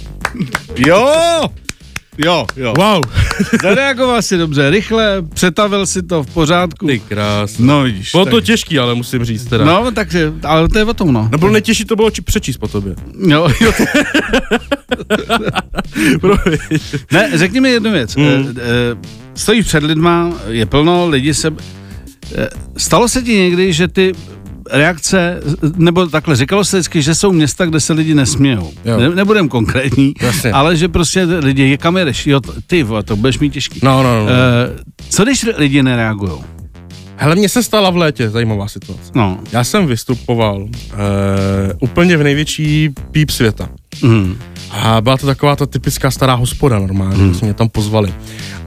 Jo! 0.77 1.49
Jo, 2.17 2.45
jo. 2.55 2.73
Wow. 2.77 3.01
Zareagoval 3.63 4.21
si 4.21 4.37
dobře, 4.37 4.69
rychle, 4.69 5.21
přetavil 5.33 5.85
si 5.85 6.03
to 6.03 6.23
v 6.23 6.33
pořádku. 6.33 6.87
Ty 6.87 6.99
krás. 6.99 7.57
No 7.57 7.83
vidíš. 7.83 8.11
Bylo 8.11 8.25
tak... 8.25 8.31
to 8.31 8.41
těžký, 8.41 8.79
ale 8.79 8.95
musím 8.95 9.25
říct 9.25 9.45
teda. 9.45 9.65
No, 9.65 9.91
takže, 9.91 10.33
ale 10.43 10.69
to 10.69 10.77
je 10.77 10.85
o 10.85 10.93
tom, 10.93 11.13
no. 11.13 11.29
No 11.31 11.37
bylo 11.37 11.51
nejtěžší 11.51 11.85
to 11.85 11.95
bylo 11.95 12.11
či 12.11 12.21
přečíst 12.21 12.57
po 12.57 12.67
tobě. 12.67 12.95
Jo, 13.27 13.49
jo. 13.61 13.71
ne, 17.11 17.31
řekni 17.33 17.61
mi 17.61 17.69
jednu 17.69 17.91
věc. 17.91 18.15
Mm. 18.15 18.23
E, 18.23 18.27
e, 18.27 18.45
stojíš 19.33 19.65
před 19.65 19.83
lidma, 19.83 20.33
je 20.47 20.65
plno, 20.65 21.07
lidi 21.09 21.33
se... 21.33 21.47
E, 22.35 22.49
stalo 22.77 23.07
se 23.07 23.21
ti 23.21 23.35
někdy, 23.35 23.73
že 23.73 23.87
ty 23.87 24.13
reakce, 24.71 25.41
nebo 25.75 26.07
takhle, 26.07 26.35
říkalo 26.35 26.65
se 26.65 26.77
vždycky, 26.77 27.01
že 27.01 27.15
jsou 27.15 27.31
města, 27.31 27.65
kde 27.65 27.79
se 27.79 27.93
lidi 27.93 28.15
nesmějou. 28.15 28.71
Ne, 28.97 29.09
nebudem 29.09 29.49
konkrétní, 29.49 30.13
Jasně. 30.21 30.51
ale 30.51 30.77
že 30.77 30.87
prostě 30.87 31.23
lidi, 31.23 31.77
kam 31.77 31.97
jedeš, 31.97 32.27
jo, 32.27 32.39
ty, 32.67 32.85
to 33.05 33.15
budeš 33.15 33.39
mít 33.39 33.53
těžký. 33.53 33.79
No, 33.83 34.03
no, 34.03 34.25
no. 34.25 34.29
E, 34.29 34.35
co 35.09 35.23
když 35.23 35.45
lidi 35.57 35.83
nereagují? 35.83 36.31
Hele, 37.17 37.35
mně 37.35 37.49
se 37.49 37.63
stala 37.63 37.89
v 37.89 37.97
létě 37.97 38.29
zajímavá 38.29 38.67
situace. 38.67 39.11
No. 39.15 39.39
Já 39.51 39.63
jsem 39.63 39.87
vystupoval 39.87 40.61
uh, 40.61 40.69
úplně 41.79 42.17
v 42.17 42.23
největší 42.23 42.89
píp 43.11 43.29
světa. 43.29 43.69
Mm. 44.01 44.37
A 44.71 45.01
byla 45.01 45.17
to 45.17 45.25
taková 45.25 45.55
ta 45.55 45.65
typická 45.65 46.11
stará 46.11 46.33
hospoda 46.33 46.79
normálně, 46.79 47.23
mm. 47.23 47.39
mě 47.41 47.53
tam 47.53 47.69
pozvali. 47.69 48.13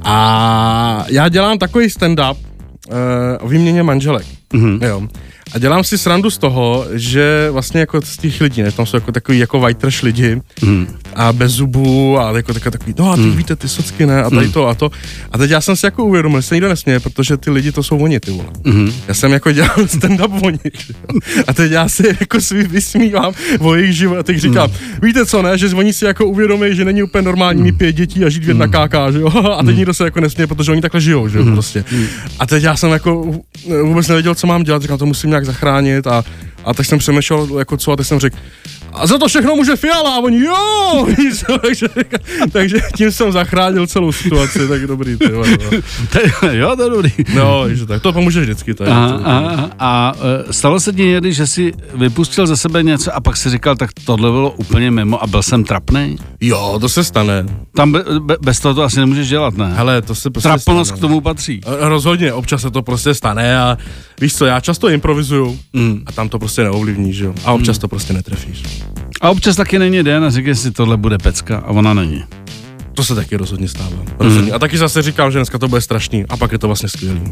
A 0.02 1.04
já 1.08 1.28
dělám 1.28 1.58
takový 1.58 1.86
stand-up 1.86 2.36
uh, 2.36 2.94
o 3.40 3.48
výměně 3.48 3.82
manželek. 3.82 4.26
Mm. 4.52 4.78
Jo. 4.82 5.08
A 5.52 5.58
dělám 5.58 5.84
si 5.84 5.98
srandu 5.98 6.30
z 6.30 6.38
toho, 6.38 6.86
že 6.92 7.48
vlastně 7.50 7.80
jako 7.80 8.02
z 8.02 8.16
těch 8.16 8.40
lidí, 8.40 8.62
ne, 8.62 8.72
tam 8.72 8.86
jsou 8.86 8.96
jako 8.96 9.12
takový 9.12 9.38
jako 9.38 9.74
trash 9.74 10.02
lidi 10.02 10.40
mm. 10.62 10.98
A 11.18 11.32
bez 11.32 11.52
zubů 11.52 12.20
a 12.20 12.36
jako 12.36 12.54
takový, 12.54 12.70
takový 12.72 12.94
no 12.98 13.12
a 13.12 13.16
ty 13.16 13.22
mm. 13.22 13.36
víte 13.36 13.56
ty 13.56 13.68
socky, 13.68 14.06
ne, 14.06 14.22
a 14.22 14.30
tady 14.30 14.46
mm. 14.46 14.52
to 14.52 14.68
a 14.68 14.74
to. 14.74 14.90
A 15.32 15.38
teď 15.38 15.50
já 15.50 15.60
jsem 15.60 15.76
si 15.76 15.86
jako 15.86 16.04
uvědomil, 16.04 16.40
že 16.40 16.46
se 16.46 16.54
nikdo 16.54 16.68
nesměje, 16.68 17.00
protože 17.00 17.36
ty 17.36 17.50
lidi 17.50 17.72
to 17.72 17.82
jsou 17.82 17.98
oni, 17.98 18.20
ty 18.20 18.30
vole. 18.30 18.48
Mm. 18.64 18.92
Já 19.08 19.14
jsem 19.14 19.32
jako 19.32 19.52
dělal 19.52 19.76
stand-up 19.76 20.46
o 20.46 20.50
nich, 20.50 20.92
a 21.46 21.52
teď 21.54 21.72
já 21.72 21.88
si 21.88 22.06
jako 22.20 22.40
svý 22.40 22.62
vysmívám 22.62 23.32
o 23.60 23.74
jejich 23.74 23.96
život 23.96 24.18
a 24.18 24.22
teď 24.22 24.38
říkám, 24.38 24.70
mm. 24.70 24.76
víte 25.02 25.26
co, 25.26 25.42
ne, 25.42 25.58
že 25.58 25.74
oni 25.74 25.92
si 25.92 26.04
jako 26.04 26.26
uvědomí, 26.26 26.66
že 26.76 26.84
není 26.84 27.02
úplně 27.02 27.22
normální 27.22 27.62
mít 27.62 27.78
pět 27.78 27.92
dětí 27.92 28.24
a 28.24 28.28
žít 28.28 28.44
v 28.44 28.48
jedna. 28.48 28.66
KK, 28.66 28.94
že 29.12 29.18
jo, 29.18 29.28
a 29.58 29.62
teď 29.62 29.76
nikdo 29.76 29.94
se 29.94 30.04
jako 30.04 30.20
nesměje, 30.20 30.46
protože 30.46 30.72
oni 30.72 30.80
takhle 30.80 31.00
žijou, 31.00 31.28
že 31.28 31.38
jo, 31.38 31.44
prostě. 31.44 31.84
A 32.38 32.46
teď 32.46 32.62
já 32.62 32.76
jsem 32.76 32.90
jako 32.90 33.34
vůbec 33.82 34.08
nevěděl, 34.08 34.34
co 34.34 34.46
mám 34.46 34.62
dělat, 34.62 34.82
říkám, 34.82 34.98
to 34.98 35.06
musím 35.06 35.30
nějak 35.30 35.44
zachránit 35.44 36.06
a, 36.06 36.24
a 36.64 36.74
tak 36.74 36.86
jsem 36.86 36.98
přemýšlel, 36.98 37.58
jako 37.58 37.76
co, 37.76 37.92
a 37.92 37.96
tak 37.96 38.06
jsem 38.06 38.18
řekl, 38.18 38.36
a 38.92 39.06
za 39.06 39.18
to 39.18 39.28
všechno 39.28 39.56
může 39.56 39.76
Fiala 39.76 40.14
a 40.14 40.18
oni 40.18 40.44
jo, 40.44 41.06
takže, 41.62 41.86
takže 42.52 42.78
tím 42.96 43.12
jsem 43.12 43.32
zachránil 43.32 43.86
celou 43.86 44.12
situaci, 44.12 44.68
tak 44.68 44.86
dobrý. 44.86 45.16
Ty, 45.16 45.24
jo, 45.32 45.44
jo, 46.50 46.76
to 46.76 46.82
je 46.82 46.90
dobrý. 46.90 47.12
No, 47.34 47.74
že 47.74 47.86
tak 47.86 48.02
to 48.02 48.12
pomůže 48.12 48.40
vždycky. 48.40 48.74
Tak, 48.74 48.88
a, 48.88 49.06
a, 49.24 49.70
a, 49.78 50.12
e, 50.48 50.52
stalo 50.52 50.80
se 50.80 50.92
ti 50.92 51.04
někdy, 51.04 51.32
že 51.32 51.46
jsi 51.46 51.72
vypustil 51.94 52.46
ze 52.46 52.56
sebe 52.56 52.82
něco 52.82 53.14
a 53.14 53.20
pak 53.20 53.36
si 53.36 53.50
říkal, 53.50 53.76
tak 53.76 53.90
tohle 54.04 54.30
bylo 54.30 54.50
úplně 54.50 54.90
mimo 54.90 55.22
a 55.22 55.26
byl 55.26 55.42
jsem 55.42 55.64
trapný? 55.64 56.16
Jo, 56.40 56.78
to 56.80 56.88
se 56.88 57.04
stane. 57.04 57.46
Tam 57.74 57.92
be, 57.92 58.04
be, 58.18 58.36
bez 58.40 58.60
toho 58.60 58.74
to 58.74 58.82
asi 58.82 59.00
nemůžeš 59.00 59.28
dělat, 59.28 59.56
ne? 59.56 59.72
Hele, 59.74 60.02
to 60.02 60.14
se 60.14 60.30
prostě 60.30 60.48
Trapnost 60.48 60.92
k 60.92 60.98
tomu 60.98 61.20
patří. 61.20 61.60
Rozhodně, 61.66 62.32
občas 62.32 62.62
se 62.62 62.70
to 62.70 62.82
prostě 62.82 63.14
stane 63.14 63.58
a 63.58 63.78
víš 64.20 64.36
co, 64.36 64.46
já 64.46 64.60
často 64.60 64.88
improvizuju 64.88 65.58
mm. 65.72 66.02
a 66.06 66.12
tam 66.12 66.28
to 66.28 66.38
prostě 66.38 66.62
neovlivníš, 66.62 67.18
jo. 67.18 67.34
A 67.44 67.52
občas 67.52 67.76
mm. 67.76 67.80
to 67.80 67.88
prostě 67.88 68.12
netrefíš. 68.12 68.82
A 69.20 69.30
občas 69.30 69.56
taky 69.56 69.78
není 69.78 70.02
den 70.02 70.24
a 70.24 70.30
říká 70.30 70.54
si, 70.54 70.70
tohle 70.70 70.96
bude 70.96 71.18
pecka 71.18 71.58
a 71.58 71.66
ona 71.66 71.94
není. 71.94 72.24
To 72.98 73.04
se 73.04 73.14
taky 73.14 73.36
rozhodně 73.36 73.68
stává. 73.68 73.96
Rozhodně. 74.18 74.50
Mm. 74.50 74.54
A 74.56 74.58
taky 74.58 74.78
zase 74.78 75.02
říkám, 75.02 75.30
že 75.30 75.38
dneska 75.38 75.58
to 75.58 75.68
bude 75.68 75.80
strašný 75.80 76.24
a 76.28 76.36
pak 76.36 76.52
je 76.52 76.58
to 76.58 76.66
vlastně 76.66 76.88
skvělý. 76.88 77.22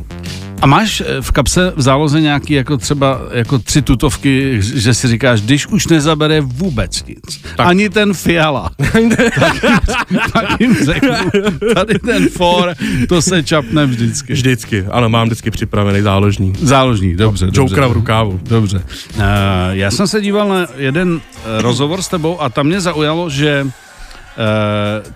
A 0.63 0.67
máš 0.67 1.03
eh, 1.07 1.23
v 1.23 1.31
kapse 1.31 1.73
v 1.77 1.83
záloze 1.83 2.21
nějaký 2.21 2.53
jako 2.53 2.77
třeba 2.77 3.21
jako 3.33 3.59
tři 3.59 3.83
tutovky, 3.83 4.59
že 4.61 4.95
si 4.95 5.09
říkáš, 5.09 5.41
když 5.41 5.67
už 5.67 5.87
nezabere 5.87 6.41
vůbec 6.41 7.05
nic, 7.05 7.43
tak. 7.57 7.67
ani 7.67 7.91
ten 7.91 8.15
Fiala, 8.15 8.71
tak, 8.77 8.95
jim, 9.03 9.17
tak 10.33 10.61
jim 10.61 10.77
řeknu, 10.85 11.15
tady 11.75 11.99
ten 11.99 12.29
for, 12.29 12.75
to 13.09 13.23
se 13.23 13.43
čapne 13.43 13.87
vždycky. 13.87 14.33
Vždycky, 14.33 14.85
ale 14.91 15.09
mám 15.09 15.27
vždycky 15.27 15.51
připravený 15.51 16.03
záložní. 16.03 16.53
Záložní, 16.63 17.17
dobře. 17.17 17.47
No, 17.47 17.53
Jokera 17.55 17.89
v 17.89 17.93
rukávu. 17.93 18.41
Dobře. 18.43 18.83
Uh, 19.17 19.23
já 19.71 19.91
jsem 19.91 20.07
se 20.07 20.21
díval 20.21 20.49
na 20.49 20.67
jeden 20.77 21.21
eh, 21.21 21.63
rozhovor 21.63 22.03
s 22.03 22.09
tebou 22.09 22.41
a 22.41 22.49
tam 22.49 22.67
mě 22.67 22.81
zaujalo, 22.81 23.31
že 23.31 23.67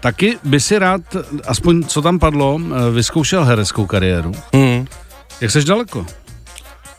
taky 0.01 0.39
by 0.45 0.61
si 0.61 0.79
rád, 0.79 1.01
aspoň 1.47 1.85
co 1.85 2.03
tam 2.03 2.19
padlo, 2.19 2.61
eh, 2.61 2.91
vyzkoušel 2.91 3.45
hereckou 3.45 3.87
kariéru. 3.87 4.33
Hmm. 4.55 4.87
Jak 5.41 5.51
seš 5.51 5.65
daleko? 5.65 6.07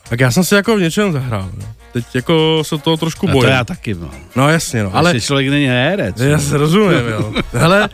Tak 0.10 0.20
já 0.20 0.32
jsem 0.32 0.44
si 0.44 0.56
jako 0.56 0.76
v 0.76 0.82
něčem 0.82 1.12
zahrál. 1.12 1.50
No. 1.58 1.81
Teď 1.93 2.06
jako 2.13 2.63
se 2.65 2.77
toho 2.77 2.97
trošku 2.97 3.30
A 3.30 3.32
bojím. 3.32 3.43
to 3.45 3.49
já 3.56 3.63
taky, 3.63 3.93
no. 3.93 4.10
No 4.36 4.49
jasně, 4.49 4.84
no. 4.84 4.95
Ale 4.95 5.10
Ale 5.10 5.21
člověk 5.21 5.49
není 5.49 5.65
herec. 5.65 6.19
já 6.19 6.39
se 6.39 6.58
rozumím, 6.58 6.99
jo. 7.12 7.34
Hele, 7.54 7.89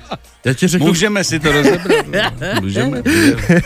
já 0.46 0.54
ti 0.54 0.68
řeknu, 0.68 0.88
Můžeme 0.88 1.24
si 1.24 1.40
to 1.40 1.52
rozebrat. 1.52 2.06
no. 2.12 2.62
Můžeme. 2.62 3.02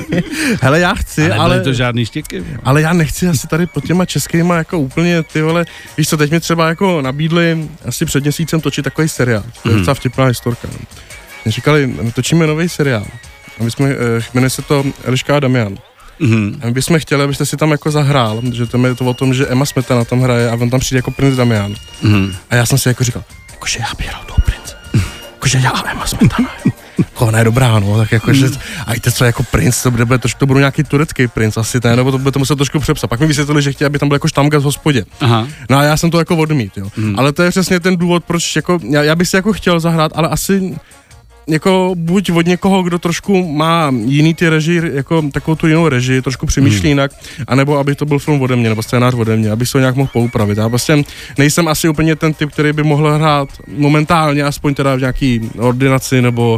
hele, 0.61 0.79
já 0.79 0.93
chci, 0.95 1.25
Ale, 1.25 1.35
ale, 1.35 1.61
to 1.61 1.73
žádný 1.73 2.05
štěky. 2.05 2.43
ale 2.63 2.81
já 2.81 2.93
nechci 2.93 3.27
asi 3.27 3.47
tady 3.47 3.65
pod 3.67 3.85
těma 3.85 4.05
českýma 4.05 4.55
jako 4.55 4.79
úplně 4.79 5.23
ty 5.23 5.41
vole, 5.41 5.65
víš 5.97 6.09
co, 6.09 6.17
teď 6.17 6.31
mi 6.31 6.39
třeba 6.39 6.67
jako 6.69 7.01
nabídli 7.01 7.69
asi 7.85 8.05
před 8.05 8.23
měsícem 8.23 8.61
točit 8.61 8.83
takový 8.83 9.09
seriál, 9.09 9.43
to 9.63 9.69
je 9.69 9.71
Mhm. 9.73 9.79
docela 9.81 9.93
vtipná 9.95 10.25
historka. 10.25 10.67
no. 10.71 10.79
Mě 11.45 11.51
říkali, 11.51 11.93
"No, 12.01 12.11
točíme 12.11 12.47
nový 12.47 12.69
seriál. 12.69 13.05
A 13.59 13.63
my 13.63 13.71
jsme, 13.71 13.89
eh, 13.89 13.95
jmenuje 14.33 14.49
se 14.49 14.61
to 14.61 14.83
Eliška 15.03 15.35
a 15.35 15.39
Damian. 15.39 15.77
Mhm. 16.19 16.59
A 16.61 16.65
my 16.65 16.71
bychom 16.71 16.99
chtěli, 16.99 17.23
abyste 17.23 17.45
si 17.45 17.57
tam 17.57 17.71
jako 17.71 17.91
zahrál, 17.91 18.41
že 18.51 18.65
to 18.65 18.87
je 18.87 18.95
to 18.95 19.05
o 19.05 19.13
tom, 19.13 19.33
že 19.33 19.47
Emma 19.47 19.65
Smetana 19.65 20.05
tam 20.05 20.21
hraje 20.21 20.49
a 20.49 20.53
on 20.53 20.69
tam 20.69 20.79
přijde 20.79 20.97
jako 20.99 21.11
princ 21.11 21.35
Damian. 21.35 21.75
Mhm. 22.01 22.35
A 22.49 22.55
já 22.55 22.65
jsem 22.65 22.77
si 22.77 22.87
jako 22.87 23.03
říkal, 23.03 23.23
jakože 23.51 23.79
já 23.79 23.87
bych 23.97 24.07
hrál 24.07 24.21
toho 24.25 24.39
prince. 24.45 24.75
Jakože 25.33 25.57
já 25.57 25.73
Emma 25.91 26.05
Smetana. 26.05 26.49
Jako 26.97 27.25
ona 27.25 27.39
je 27.39 27.45
dobrá, 27.45 27.79
no, 27.79 27.97
tak 27.97 28.11
jakože, 28.11 28.49
a 28.85 28.93
víte 28.93 29.11
co, 29.11 29.25
jako 29.25 29.43
princ, 29.43 29.81
to 29.83 29.91
bude, 29.91 30.17
trošku, 30.17 30.39
to 30.39 30.45
budou 30.45 30.59
nějaký 30.59 30.83
turecký 30.83 31.27
princ 31.27 31.57
asi, 31.57 31.79
ne, 31.83 31.95
nebo 31.95 32.11
to 32.11 32.17
bude 32.17 32.31
to 32.31 32.39
muset 32.39 32.55
trošku 32.55 32.79
přepsat. 32.79 33.09
Pak 33.09 33.19
mi 33.19 33.27
vysvětlili, 33.27 33.61
že 33.61 33.71
chtějí, 33.71 33.85
aby 33.85 33.99
tam 33.99 34.09
byl 34.09 34.15
jako 34.15 34.27
štamga 34.27 34.59
z 34.59 34.63
hospodě. 34.63 35.05
Aha. 35.21 35.47
No 35.69 35.77
a 35.77 35.83
já 35.83 35.97
jsem 35.97 36.11
to 36.11 36.19
jako 36.19 36.37
odmít, 36.37 36.77
jo. 36.77 36.87
Mhm. 36.97 37.19
Ale 37.19 37.31
to 37.33 37.43
je 37.43 37.49
přesně 37.49 37.79
ten 37.79 37.97
důvod, 37.97 38.23
proč 38.23 38.55
jako, 38.55 38.79
já, 38.89 39.03
já 39.03 39.15
bych 39.15 39.27
si 39.27 39.35
jako 39.35 39.53
chtěl 39.53 39.79
zahrát, 39.79 40.11
ale 40.15 40.27
asi 40.29 40.75
jako 41.51 41.91
buď 41.95 42.31
od 42.31 42.45
někoho, 42.45 42.83
kdo 42.83 42.99
trošku 42.99 43.53
má 43.53 43.91
jiný 44.05 44.33
ty 44.33 44.49
režii, 44.49 44.81
jako 44.93 45.23
takovou 45.31 45.55
tu 45.55 45.67
jinou 45.67 45.87
režii, 45.89 46.21
trošku 46.21 46.45
přemýšlí 46.45 46.79
Mhm. 46.79 46.87
jinak, 46.87 47.11
anebo 47.47 47.77
aby 47.77 47.95
to 47.95 48.05
byl 48.05 48.19
film 48.19 48.41
ode 48.41 48.55
mě, 48.55 48.69
nebo 48.69 48.83
scénář 48.83 49.13
ode 49.13 49.37
mě, 49.37 49.51
abych 49.51 49.67
se 49.67 49.71
to 49.71 49.79
nějak 49.79 49.95
mohl 49.95 50.09
poupravit. 50.13 50.57
Já 50.57 50.69
prostě 50.69 51.03
nejsem 51.37 51.67
asi 51.67 51.89
úplně 51.89 52.15
ten 52.15 52.33
typ, 52.33 52.51
který 52.51 52.73
by 52.73 52.83
mohl 52.83 53.13
hrát 53.13 53.49
momentálně, 53.77 54.43
aspoň 54.43 54.73
teda 54.73 54.95
v 54.95 54.99
nějaký 54.99 55.49
ordinaci, 55.57 56.21
nebo 56.21 56.57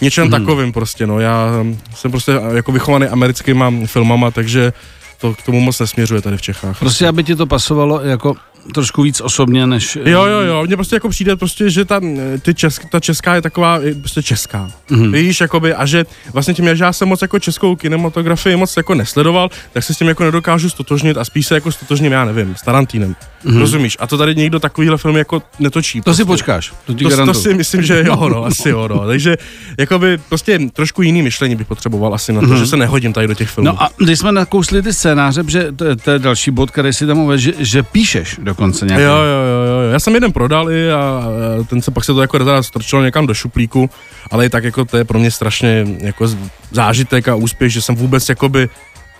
něčem 0.00 0.24
hmm. 0.24 0.30
takovým 0.30 0.72
prostě, 0.72 1.06
no. 1.06 1.20
Já 1.20 1.48
jsem 1.94 2.10
prostě 2.10 2.32
jako 2.54 2.72
vychovaný 2.72 3.06
americkýma 3.06 3.72
filmama, 3.86 4.30
takže 4.30 4.72
to 5.20 5.34
k 5.34 5.42
tomu 5.42 5.60
moc 5.60 5.80
nesměřuje 5.80 6.20
tady 6.22 6.36
v 6.36 6.42
Čechách. 6.42 6.78
Prostě, 6.78 7.08
aby 7.08 7.24
ti 7.24 7.36
to 7.36 7.46
pasovalo 7.46 8.00
jako 8.00 8.34
trošku 8.74 9.02
víc 9.02 9.20
osobně, 9.20 9.66
než... 9.66 9.98
Jo, 10.04 10.24
jo, 10.24 10.40
jo, 10.40 10.62
mně 10.66 10.76
prostě 10.76 10.96
jako 10.96 11.08
přijde 11.08 11.36
prostě, 11.36 11.70
že 11.70 11.84
ta, 11.84 12.00
ty 12.42 12.54
česk, 12.54 12.82
ta 12.90 13.00
česká 13.00 13.34
je 13.34 13.42
taková 13.42 13.78
je 13.78 13.94
prostě 13.94 14.22
česká. 14.22 14.70
Mhm. 14.90 15.12
Víš, 15.12 15.40
jakoby, 15.40 15.74
a 15.74 15.86
že 15.86 16.04
vlastně 16.32 16.54
tím, 16.54 16.76
že 16.76 16.84
já 16.84 16.92
jsem 16.92 17.08
moc 17.08 17.22
jako 17.22 17.38
českou 17.38 17.76
kinematografii 17.76 18.56
moc 18.56 18.76
jako 18.76 18.94
nesledoval, 18.94 19.48
tak 19.72 19.84
se 19.84 19.94
s 19.94 19.98
tím 19.98 20.08
jako 20.08 20.24
nedokážu 20.24 20.70
stotožnit 20.70 21.16
a 21.16 21.24
spíš 21.24 21.46
se 21.46 21.54
jako 21.54 21.72
stotožním, 21.72 22.12
já 22.12 22.24
nevím, 22.24 22.56
s 22.56 22.62
Tarantínem. 22.62 23.16
Mhm. 23.44 23.58
Rozumíš? 23.60 23.96
A 24.00 24.06
to 24.06 24.18
tady 24.18 24.34
někdo 24.34 24.60
takovýhle 24.60 24.96
film 24.98 25.16
jako 25.16 25.42
netočí. 25.58 26.00
To 26.00 26.14
si 26.14 26.24
prostě. 26.24 26.24
počkáš, 26.24 26.72
to 26.86 26.94
ti 26.94 27.04
To, 27.04 27.26
to 27.26 27.34
si 27.34 27.54
myslím, 27.54 27.82
že 27.82 28.04
jo, 28.06 28.28
no, 28.28 28.44
asi 28.44 28.68
jo, 28.68 28.88
no. 28.88 28.98
Takže 29.06 29.36
jakoby 29.78 30.18
prostě 30.28 30.58
trošku 30.72 31.02
jiný 31.02 31.22
myšlení 31.22 31.56
bych 31.56 31.66
potřeboval 31.66 32.14
asi 32.14 32.32
na 32.32 32.40
to, 32.40 32.46
Mhm. 32.46 32.56
že 32.58 32.66
se 32.66 32.76
nehodím 32.76 33.12
tady 33.12 33.26
do 33.26 33.34
těch 33.34 33.48
filmů. 33.50 33.66
No 33.70 33.82
a 33.82 33.88
když 33.98 34.18
jsme 34.18 34.32
nakousli 34.32 34.82
ty 34.82 34.92
scénáře, 34.92 35.44
že 35.48 35.72
to, 35.76 35.84
je- 35.84 35.96
to 35.96 36.10
je 36.10 36.18
další 36.18 36.50
bod, 36.50 36.70
který 36.70 36.92
si 36.92 37.06
tam 37.06 37.18
uvedl, 37.18 37.40
že, 37.40 37.52
že 37.58 37.82
píšeš 37.82 38.36
dokonce 38.52 38.86
nějaký. 38.86 39.04
Jo, 39.04 39.14
jo, 39.14 39.42
jo, 39.52 39.82
jo. 39.82 39.90
Já 39.92 39.98
jsem 39.98 40.14
jeden 40.14 40.32
prodal 40.32 40.70
i 40.70 40.92
a 40.92 41.24
ten 41.68 41.82
se 41.82 41.90
pak 41.90 42.04
se 42.04 42.14
to 42.14 42.20
jako 42.20 42.38
teda 42.38 42.62
strčilo 42.62 43.02
někam 43.02 43.26
do 43.26 43.34
šuplíku, 43.34 43.90
ale 44.30 44.46
i 44.46 44.48
tak 44.48 44.64
jako 44.64 44.84
to 44.84 44.96
je 44.96 45.04
pro 45.04 45.18
mě 45.18 45.30
strašně 45.30 45.86
jako 45.98 46.28
zážitek 46.70 47.28
a 47.28 47.34
úspěch, 47.34 47.72
že 47.72 47.82
jsem 47.82 47.94
vůbec 47.94 48.28
jakoby 48.28 48.68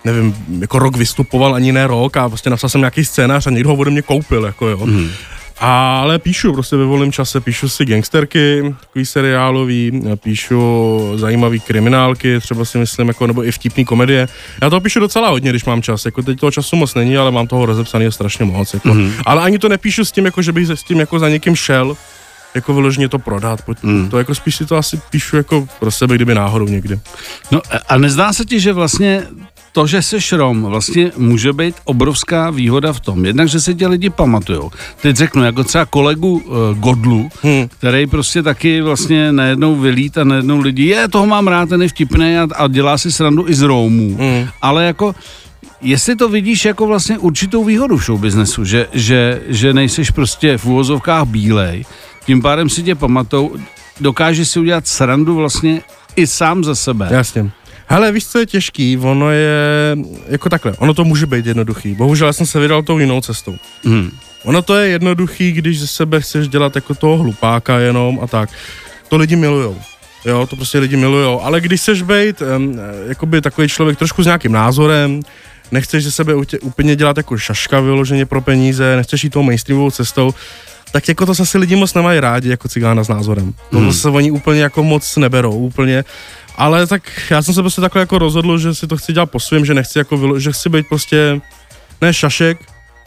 nevím, 0.05 0.35
jako 0.59 0.79
rok 0.79 0.97
vystupoval, 0.97 1.55
ani 1.55 1.71
ne 1.71 1.87
rok 1.87 2.17
a 2.17 2.29
prostě 2.29 2.49
napsal 2.49 2.69
jsem 2.69 2.81
nějaký 2.81 3.05
scénář 3.05 3.47
a 3.47 3.49
někdo 3.49 3.69
ho 3.69 3.75
ode 3.75 3.91
mě 3.91 4.01
koupil, 4.01 4.45
jako 4.45 4.67
jo. 4.67 4.85
Mhm. 4.85 5.09
Ale 5.65 6.19
píšu 6.19 6.53
prostě 6.53 6.75
ve 6.75 6.85
volném 6.85 7.11
čase, 7.11 7.41
píšu 7.41 7.69
si 7.69 7.85
gangsterky, 7.85 8.75
takový 8.79 9.05
seriálový, 9.05 10.01
píšu 10.23 10.99
zajímavý 11.15 11.59
kriminálky, 11.59 12.39
třeba 12.39 12.65
si 12.65 12.77
myslím, 12.77 13.07
jako, 13.07 13.27
nebo 13.27 13.43
i 13.43 13.51
vtipný 13.51 13.85
komedie. 13.85 14.27
Já 14.61 14.69
toho 14.69 14.81
píšu 14.81 14.99
docela 14.99 15.29
hodně, 15.29 15.49
když 15.49 15.65
mám 15.65 15.81
čas, 15.81 16.05
jako 16.05 16.21
teď 16.21 16.39
toho 16.39 16.51
času 16.51 16.75
moc 16.75 16.95
není, 16.95 17.17
ale 17.17 17.31
mám 17.31 17.47
toho 17.47 17.65
rozepsaný 17.65 18.11
strašně 18.11 18.45
moc, 18.45 18.73
jako. 18.73 18.93
Mhm. 18.93 19.13
Ale 19.25 19.41
ani 19.41 19.59
to 19.59 19.69
nepíšu 19.69 20.05
s 20.05 20.11
tím, 20.11 20.25
jako, 20.25 20.41
že 20.41 20.51
bych 20.51 20.69
s 20.69 20.83
tím 20.83 20.99
jako 20.99 21.19
za 21.19 21.29
někým 21.29 21.55
šel, 21.55 21.97
jako 22.55 22.73
vyloženě 22.73 23.09
to 23.09 23.19
prodat. 23.19 23.59
Mhm. 23.83 24.09
To 24.09 24.17
jako 24.17 24.35
spíš 24.35 24.55
si 24.55 24.65
to 24.65 24.77
asi 24.77 25.01
píšu 25.09 25.37
jako 25.37 25.67
pro 25.79 25.91
sebe, 25.91 26.15
kdyby 26.15 26.35
náhodou 26.35 26.65
někdy. 26.65 26.99
No 27.51 27.61
a 27.87 27.97
nezdá 27.97 28.33
se 28.33 28.45
ti, 28.45 28.59
že 28.59 28.73
vlastně 28.73 29.23
to, 29.73 29.87
že 29.87 30.01
jsi 30.01 30.17
Rom, 30.37 30.63
vlastně 30.63 31.11
může 31.17 31.53
být 31.53 31.75
obrovská 31.83 32.49
výhoda 32.49 32.93
v 32.93 32.99
tom. 32.99 33.25
Jednak, 33.25 33.49
že 33.49 33.59
se 33.59 33.73
tě 33.73 33.87
lidi 33.87 34.09
pamatujou. 34.09 34.71
Teď 35.01 35.15
řeknu, 35.15 35.43
jako 35.43 35.63
třeba 35.63 35.85
kolegu 35.85 36.31
uh, 36.45 36.77
Godlu, 36.77 37.29
Hmm. 37.41 37.67
který 37.67 38.07
prostě 38.07 38.43
taky 38.43 38.81
vlastně 38.81 39.31
najednou 39.31 39.75
vylít 39.75 40.17
a 40.17 40.23
najednou 40.23 40.59
lidi, 40.59 40.85
je, 40.85 41.07
toho 41.07 41.25
mám 41.25 41.47
rád, 41.47 41.69
ten 41.69 41.81
je 41.81 41.89
vtipný 41.89 42.37
a, 42.37 42.47
a 42.55 42.67
dělá 42.67 42.97
si 42.97 43.11
srandu 43.11 43.49
i 43.49 43.53
z 43.53 43.61
Rómů. 43.61 44.17
Hmm. 44.19 44.47
Ale 44.61 44.85
jako, 44.85 45.15
jestli 45.81 46.15
to 46.15 46.29
vidíš 46.29 46.65
jako 46.65 46.87
vlastně 46.87 47.17
určitou 47.17 47.63
výhodu 47.63 47.97
v 47.97 48.03
showbiznesu, 48.05 48.65
že, 48.65 48.87
že, 48.93 49.41
že 49.47 49.73
nejseš 49.73 50.11
prostě 50.11 50.57
v 50.57 50.65
úvozovkách 50.65 51.27
bílej, 51.27 51.85
tím 52.25 52.41
pádem 52.41 52.69
si 52.69 52.83
tě 52.83 52.95
pamatou, 52.95 53.55
dokážeš 54.01 54.49
si 54.49 54.59
udělat 54.59 54.87
srandu 54.87 55.35
vlastně 55.35 55.81
i 56.15 56.27
sám 56.27 56.63
za 56.63 56.75
sebe. 56.75 57.07
Jasně. 57.11 57.51
Hele, 57.87 58.11
víš, 58.11 58.27
co 58.27 58.39
je 58.39 58.45
těžký? 58.45 58.97
Ono 58.97 59.31
je 59.31 59.97
jako 60.27 60.49
takhle, 60.49 60.73
ono 60.77 60.93
to 60.93 61.03
může 61.03 61.25
být 61.25 61.45
jednoduchý. 61.45 61.93
Bohužel 61.95 62.27
já 62.27 62.33
jsem 62.33 62.45
se 62.45 62.59
vydal 62.59 62.83
tou 62.83 62.99
jinou 62.99 63.21
cestou. 63.21 63.55
Hmm. 63.83 64.11
Ono 64.43 64.61
to 64.61 64.75
je 64.75 64.89
jednoduchý, 64.89 65.51
když 65.51 65.79
ze 65.79 65.87
sebe 65.87 66.21
chceš 66.21 66.47
dělat 66.47 66.75
jako 66.75 66.95
toho 66.95 67.17
hlupáka 67.17 67.79
jenom 67.79 68.19
a 68.23 68.27
tak. 68.27 68.49
To 69.09 69.17
lidi 69.17 69.35
milujou. 69.35 69.77
Jo, 70.25 70.47
to 70.47 70.55
prostě 70.55 70.79
lidi 70.79 70.97
milujou. 70.97 71.41
Ale 71.41 71.61
když 71.61 71.81
chceš 71.81 72.01
být 72.01 72.41
um, 72.57 72.79
jakoby 73.07 73.41
takový 73.41 73.67
člověk 73.67 73.99
trošku 73.99 74.23
s 74.23 74.25
nějakým 74.25 74.51
názorem, 74.51 75.21
nechceš 75.71 76.03
ze 76.03 76.11
sebe 76.11 76.33
utě- 76.33 76.57
úplně 76.61 76.95
dělat 76.95 77.17
jako 77.17 77.37
šaška 77.37 77.79
vyloženě 77.79 78.25
pro 78.25 78.41
peníze, 78.41 78.95
nechceš 78.95 79.23
jít 79.23 79.29
tou 79.29 79.43
mainstreamovou 79.43 79.91
cestou, 79.91 80.33
tak 80.91 81.07
jako 81.07 81.25
to 81.25 81.33
zase 81.33 81.57
lidi 81.57 81.75
moc 81.75 81.93
nemají 81.93 82.19
rádi 82.19 82.49
jako 82.49 82.67
cigána 82.69 83.03
s 83.03 83.07
názorem. 83.07 83.53
To 83.71 83.77
Hmm. 83.77 83.91
zase 83.91 84.09
oni 84.09 84.31
úplně 84.31 84.61
jako 84.61 84.83
moc 84.83 85.17
neberou, 85.17 85.51
úplně. 85.57 86.03
Ale 86.57 86.87
tak 86.87 87.01
já 87.29 87.41
jsem 87.41 87.53
se 87.53 87.61
prostě 87.61 87.81
takhle 87.81 87.99
jako 88.01 88.17
rozhodl, 88.17 88.57
že 88.57 88.75
si 88.75 88.87
to 88.87 88.97
chci 88.97 89.13
dělat 89.13 89.31
po 89.31 89.39
svém, 89.39 89.65
že 89.65 89.73
nechci 89.73 89.97
jako, 89.97 90.15
vylo- 90.17 90.37
že 90.37 90.51
chci 90.51 90.69
být 90.69 90.87
prostě 90.87 91.41
ne 92.01 92.13
šašek, 92.13 92.57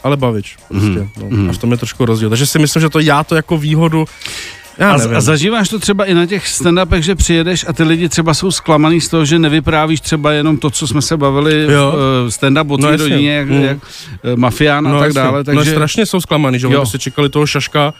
ale 0.03 0.17
bavič. 0.17 0.55
Prostě, 0.67 0.87
Mhm, 0.89 1.09
no. 1.19 1.25
mhm. 1.29 1.49
A 1.49 1.53
v 1.53 1.57
tom 1.57 1.71
je 1.71 1.77
trošku 1.77 2.05
rozdíl. 2.05 2.29
Takže 2.29 2.45
si 2.45 2.59
myslím, 2.59 2.81
že 2.81 2.89
to 2.89 2.99
já 2.99 3.23
to 3.23 3.35
jako 3.35 3.57
výhodu, 3.57 4.05
já 4.77 4.91
A, 4.93 4.97
nevím. 4.97 5.17
a 5.17 5.21
zažíváš 5.21 5.69
to 5.69 5.79
třeba 5.79 6.05
i 6.05 6.13
na 6.13 6.25
těch 6.25 6.45
stand-upech, 6.47 6.99
že 6.99 7.15
přijedeš 7.15 7.65
a 7.67 7.73
ty 7.73 7.83
lidi 7.83 8.09
třeba 8.09 8.33
jsou 8.33 8.51
zklamaný 8.51 9.01
z 9.01 9.07
toho, 9.09 9.25
že 9.25 9.39
nevyprávíš 9.39 10.01
třeba 10.01 10.31
jenom 10.31 10.57
to, 10.57 10.69
co 10.69 10.87
jsme 10.87 11.01
se 11.01 11.17
bavili 11.17 11.67
Jo. 11.73 11.93
v 12.25 12.29
stand-up 12.29 12.73
o 12.73 12.77
No 12.77 12.87
tvý 12.87 12.91
jasně. 12.91 12.97
rodině, 13.09 13.31
jak, 13.35 13.47
Mm. 13.49 13.61
jak 13.63 13.77
eh, 14.23 14.35
mafián 14.35 14.87
a 14.87 14.91
tak 14.99 15.05
jasně. 15.07 15.21
dále. 15.21 15.37
No 15.37 15.43
Takže 15.43 15.71
strašně 15.71 16.05
jsou 16.05 16.21
zklamaný, 16.21 16.59
že 16.59 16.67
oni 16.67 16.73
Jo. 16.73 16.79
prostě 16.81 16.99
čekali 16.99 17.29
toho 17.29 17.45
šaška 17.47 17.93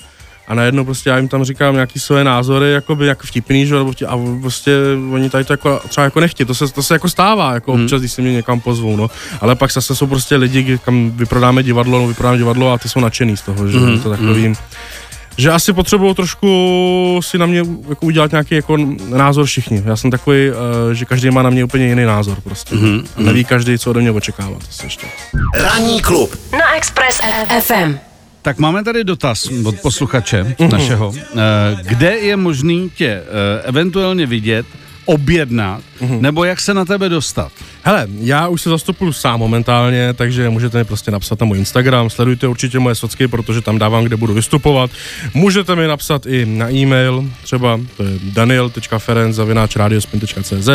a 0.48 0.56
najednou 0.56 0.86
prostě 0.86 1.10
já 1.10 1.18
jim 1.18 1.28
tam 1.28 1.44
říkám 1.44 1.74
nějaký 1.74 2.00
své 2.00 2.24
názory, 2.24 2.72
jakoby 2.72 3.08
jak 3.08 3.24
vtipný, 3.24 3.66
že 3.66 3.76
nebo 3.76 3.92
vtip, 3.92 4.08
a 4.12 4.18
prostě 4.42 4.72
oni 5.14 5.30
tady 5.30 5.44
to 5.44 5.54
jako, 5.54 5.82
třeba 5.90 6.04
jako 6.04 6.20
nechtějí, 6.20 6.48
to 6.48 6.56
se, 6.56 6.68
to 6.68 6.84
se 6.84 6.96
jako 6.96 7.10
stává, 7.10 7.54
jako 7.54 7.74
Hmm. 7.74 7.84
občas, 7.84 8.00
když 8.02 8.12
se 8.12 8.22
mě 8.22 8.34
někam 8.34 8.60
pozvou, 8.60 8.96
no. 8.96 9.08
Ale 9.42 9.56
pak 9.56 9.72
zase 9.72 9.96
jsou 9.96 10.08
prostě 10.08 10.36
lidi, 10.36 10.62
kdy- 10.64 10.78
kam 10.78 11.12
vyprodáme 11.12 11.64
divadlo, 11.64 12.00
no, 12.00 12.08
vyprodáme 12.08 12.38
divadlo 12.38 12.72
a 12.72 12.78
ty 12.78 12.90
jsou 12.90 13.00
nadšený 13.00 13.38
z 13.38 13.42
toho, 13.42 13.68
že 13.68 13.78
Mhm, 13.78 13.92
mm, 13.92 14.00
to 14.00 14.10
takový, 14.10 14.54
že 15.38 15.52
asi 15.52 15.74
potřebují 15.74 16.16
trošku 16.16 17.20
si 17.24 17.38
na 17.38 17.46
mě 17.46 17.60
jako 17.90 18.06
udělat 18.06 18.32
nějaký 18.32 18.56
jako 18.56 18.78
názor 19.10 19.46
všichni. 19.46 19.84
Já 19.86 19.96
jsem 19.96 20.12
takový, 20.12 20.50
uh, 20.50 20.56
že 20.94 21.06
každý 21.06 21.30
má 21.32 21.42
na 21.44 21.50
mě 21.50 21.64
úplně 21.64 21.88
jiný 21.88 22.06
názor 22.06 22.38
prostě. 22.44 22.76
Mhm, 22.76 23.04
A 23.18 23.22
neví 23.22 23.46
každý, 23.46 23.78
co 23.78 23.90
ode 23.90 24.02
mě 24.02 24.12
očekává. 24.12 24.56
To 24.60 24.66
se 24.72 24.86
ještě. 24.86 25.08
Ranní 25.56 26.02
klub 26.02 26.36
Na 26.52 26.76
Express 26.76 27.22
FM. 27.62 27.98
Tak 28.48 28.58
máme 28.60 28.84
tady 28.84 29.04
dotaz 29.04 29.50
od 29.66 29.80
posluchače 29.80 30.56
našeho. 30.72 31.14
Eh, 31.16 31.36
Kde 31.84 32.18
je 32.18 32.36
možný 32.38 32.92
tě 32.96 33.08
eh, 33.08 33.24
eventuálně 33.64 34.26
vidět, 34.26 34.66
objednat, 35.08 35.82
nebo 36.20 36.44
jak 36.44 36.60
se 36.60 36.74
na 36.74 36.86
tebe 36.86 37.10
dostat? 37.10 37.52
Hele, 37.84 38.08
já 38.20 38.48
už 38.48 38.62
se 38.62 38.70
zastupuju 38.70 39.14
sám 39.14 39.40
momentálně, 39.40 40.14
takže 40.14 40.50
můžete 40.50 40.78
mi 40.78 40.84
prostě 40.84 41.12
napsat 41.12 41.40
na 41.40 41.46
můj 41.46 41.58
Instagram, 41.58 42.10
sledujte 42.10 42.48
určitě 42.48 42.80
moje 42.80 42.96
socky, 42.96 43.28
protože 43.28 43.62
tam 43.62 43.80
dávám, 43.80 44.04
kde 44.04 44.18
budu 44.18 44.34
vystupovat. 44.34 44.92
Můžete 45.34 45.76
mi 45.76 45.88
napsat 45.88 46.26
i 46.26 46.46
na 46.46 46.72
e-mail, 46.72 47.30
třeba 47.44 47.80
to 47.98 48.04
je 48.04 48.10
daniel.ferenc.cz 48.24 50.70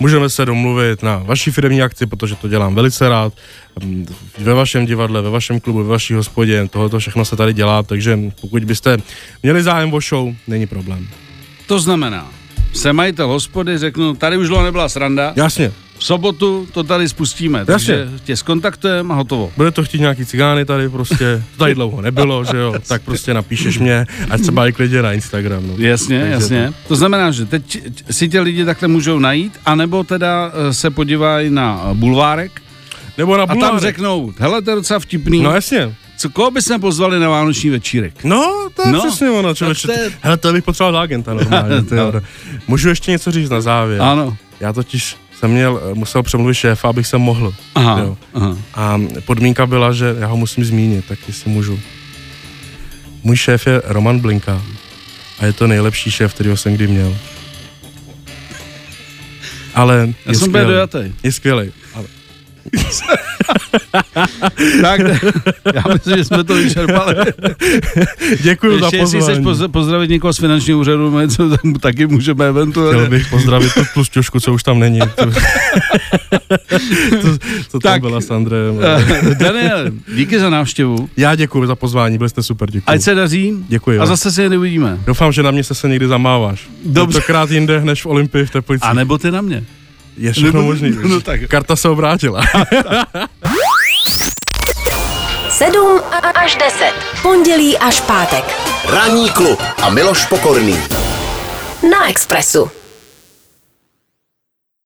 Můžeme 0.00 0.30
se 0.30 0.44
domluvit 0.44 1.02
na 1.02 1.18
vaší 1.18 1.50
firmní 1.50 1.82
akci, 1.82 2.06
protože 2.06 2.36
to 2.36 2.48
dělám 2.48 2.74
velice 2.74 3.08
rád. 3.08 3.32
Mm, 3.84 4.06
Ve 4.38 4.54
vašem 4.54 4.86
divadle, 4.86 5.22
ve 5.22 5.30
vašem 5.30 5.60
klubu, 5.60 5.82
ve 5.82 5.88
vaší 5.88 6.14
hospodě, 6.14 6.68
tohoto 6.70 6.98
všechno 6.98 7.24
se 7.24 7.36
tady 7.36 7.52
dělá, 7.52 7.82
takže 7.82 8.18
pokud 8.40 8.64
byste 8.64 8.98
měli 9.42 9.62
zájem 9.62 9.94
o 9.94 10.00
show, 10.00 10.34
není 10.46 10.66
problém. 10.66 11.08
To 11.66 11.80
znamená, 11.80 12.30
se 12.74 12.92
majitel 12.92 13.28
hospody 13.28 13.78
řeknu, 13.78 14.14
tady 14.14 14.36
už 14.36 14.48
dlouho 14.48 14.64
nebyla 14.64 14.88
sranda, 14.88 15.32
Jasně. 15.36 15.72
v 15.98 16.04
sobotu 16.04 16.68
to 16.72 16.82
tady 16.84 17.08
spustíme, 17.08 17.64
takže 17.64 18.08
tě 18.24 18.36
skontaktujeme 18.36 19.14
a 19.14 19.16
hotovo. 19.16 19.52
Bude 19.56 19.70
to 19.70 19.84
chtít 19.84 20.00
nějaký 20.00 20.26
cigány 20.26 20.64
tady 20.64 20.88
prostě, 20.88 21.42
to 21.52 21.58
tady 21.58 21.74
dlouho 21.74 22.00
nebylo, 22.00 22.44
že 22.44 22.56
jo, 22.56 22.74
tak 22.88 23.02
prostě 23.02 23.34
napíšeš 23.34 23.78
mě, 23.78 24.06
ať 24.30 24.44
se 24.44 24.52
bají 24.52 24.72
klidně 24.72 25.02
na 25.02 25.12
Instagram. 25.12 25.66
No. 25.66 25.74
Jasně, 25.78 26.18
Takže 26.20 26.34
jasně. 26.34 26.72
To 26.88 26.96
znamená, 26.96 27.30
že 27.30 27.44
teď 27.46 27.82
si 28.10 28.28
tě 28.28 28.40
lidi 28.40 28.64
takhle 28.64 28.88
můžou 28.88 29.18
najít, 29.18 29.52
anebo 29.66 30.04
teda 30.04 30.52
eh, 30.68 30.74
se 30.74 30.90
podívají 30.90 31.50
na 31.50 31.90
bulvárek 31.94 32.62
Nebo 33.18 33.36
na 33.36 33.42
a 33.42 33.46
tam 33.46 33.56
bulvárek. 33.58 33.80
řeknou, 33.82 34.32
hele, 34.38 34.62
to 34.62 34.70
je 34.70 34.76
docela 34.76 35.00
vtipný, 35.00 35.42
No 35.42 35.54
jasně. 35.54 35.94
Co, 36.16 36.30
koho 36.30 36.50
bychom 36.50 36.80
pozvali 36.80 37.20
na 37.20 37.28
vánoční 37.28 37.70
večírek? 37.70 38.24
No, 38.24 38.68
to 38.76 38.82
je 38.88 38.92
No, 38.92 38.98
no, 38.98 39.08
přesně 39.10 39.30
ono, 39.30 39.54
člověče. 39.54 39.86
to 39.86 39.92
je- 39.92 40.12
Hele, 40.20 40.36
to 40.36 40.52
bych 40.52 40.64
potřeboval 40.64 40.98
agenta 41.02 41.34
normálně. 41.34 41.82
To 41.88 42.20
Můžu 42.68 42.88
ještě 42.88 43.10
něco 43.10 43.30
říct 43.32 43.50
na 43.50 43.60
závěr? 43.60 44.02
Ano. 44.02 44.36
Já 44.60 44.72
totiž 44.72 45.16
jsem 45.38 45.50
měl, 45.50 45.80
musel 45.94 46.22
přemluvit 46.22 46.54
šéfa, 46.54 46.88
abych 46.88 47.06
se 47.06 47.18
mohl. 47.18 47.54
Aha, 47.74 47.98
Jo. 48.00 48.16
aha. 48.34 48.56
A 48.74 49.00
podmínka 49.24 49.66
byla, 49.66 49.92
že 49.92 50.16
já 50.18 50.26
ho 50.26 50.36
musím 50.36 50.64
zmínit, 50.64 51.04
tak 51.08 51.18
jestli 51.28 51.50
můžu. 51.50 51.80
Můj 53.22 53.36
šéf 53.36 53.66
je 53.66 53.82
Roman 53.84 54.18
Blinka 54.20 54.62
a 55.38 55.46
je 55.46 55.52
to 55.52 55.66
nejlepší 55.66 56.10
šéf, 56.10 56.34
kterýho 56.34 56.56
jsem 56.56 56.74
kdy 56.74 56.86
měl. 56.86 57.16
Ale 59.74 60.08
Já 60.26 60.32
je 60.32 60.38
jsem 60.38 60.52
byl 60.52 60.66
dojatý. 60.66 60.98
Je 61.22 61.32
skvělý. 61.32 61.70
Ale 61.94 62.04
Tak, 64.82 65.00
já 65.74 65.82
myslím, 65.92 66.16
že 66.16 66.24
jsme 66.24 66.44
to 66.44 66.54
vyčerpali. 66.54 67.14
děkuji 68.42 68.80
za 68.80 68.86
Ještě 68.86 68.96
jestli 68.96 69.20
chceš 69.20 69.38
pozvání. 69.38 69.68
poz- 69.68 69.72
pozdravit 69.72 70.10
někoho 70.10 70.32
z 70.32 70.38
finančního 70.38 70.78
úřadu, 70.78 71.20
něco 71.20 71.48
tam 71.56 71.72
taky 71.74 72.06
můžeme 72.06 72.34
Chtěl 72.44 72.46
eventuálně. 72.48 73.08
bych 73.08 73.26
pozdravit 73.30 73.74
tu 73.74 73.80
plus 73.94 74.08
těžku, 74.08 74.40
co 74.40 74.52
už 74.52 74.62
tam 74.62 74.78
není. 74.78 74.98
To, 77.22 77.38
to, 77.72 77.80
tam 77.80 77.92
Tak. 77.92 78.00
byla 78.00 78.20
s 78.20 78.30
Andrejem. 78.30 78.74
Eh, 78.82 79.34
Daniel, 79.34 79.90
díky 80.16 80.40
za 80.40 80.50
návštěvu. 80.50 81.08
Já 81.16 81.34
děkuji 81.34 81.66
za 81.66 81.74
pozvání, 81.76 82.18
byli 82.18 82.30
jste 82.30 82.42
super, 82.42 82.70
děkuji. 82.70 82.84
Ať 82.86 83.00
se 83.02 83.14
daří. 83.14 83.52
Děkuji. 83.68 83.98
A 83.98 84.06
zase 84.06 84.32
se 84.32 84.40
někdy 84.42 84.56
uvidíme. 84.58 84.98
Doufám, 85.06 85.32
že 85.32 85.42
na 85.42 85.50
mě 85.50 85.64
se 85.64 85.74
se 85.74 85.88
někdy 85.88 86.06
zamáváš. 86.08 86.68
Dobře. 86.86 87.18
Tentokrát 87.18 87.50
jinde 87.50 87.80
než 87.84 88.02
v 88.02 88.06
Olympii 88.06 88.46
v 88.46 88.50
Teplicích. 88.50 88.88
A 88.88 88.92
nebo 88.92 89.18
ty 89.18 89.30
na 89.30 89.40
mě. 89.40 89.64
Je 90.16 90.32
všechno 90.32 90.52
nebo- 90.52 90.62
možný. 90.62 90.92
no 91.08 91.20
tak. 91.20 91.40
Karta 91.48 91.76
se 91.76 91.88
obrátila. 91.88 92.42
7 95.50 96.00
až 96.34 96.56
10. 96.56 96.92
Pondělí 97.22 97.78
až 97.78 98.00
pátek. 98.00 98.44
Ranní 98.88 99.30
klub 99.30 99.62
a 99.82 99.90
Miloš 99.90 100.24
Pokorný. 100.26 100.78
Na 101.90 102.08
Expressu. 102.10 102.70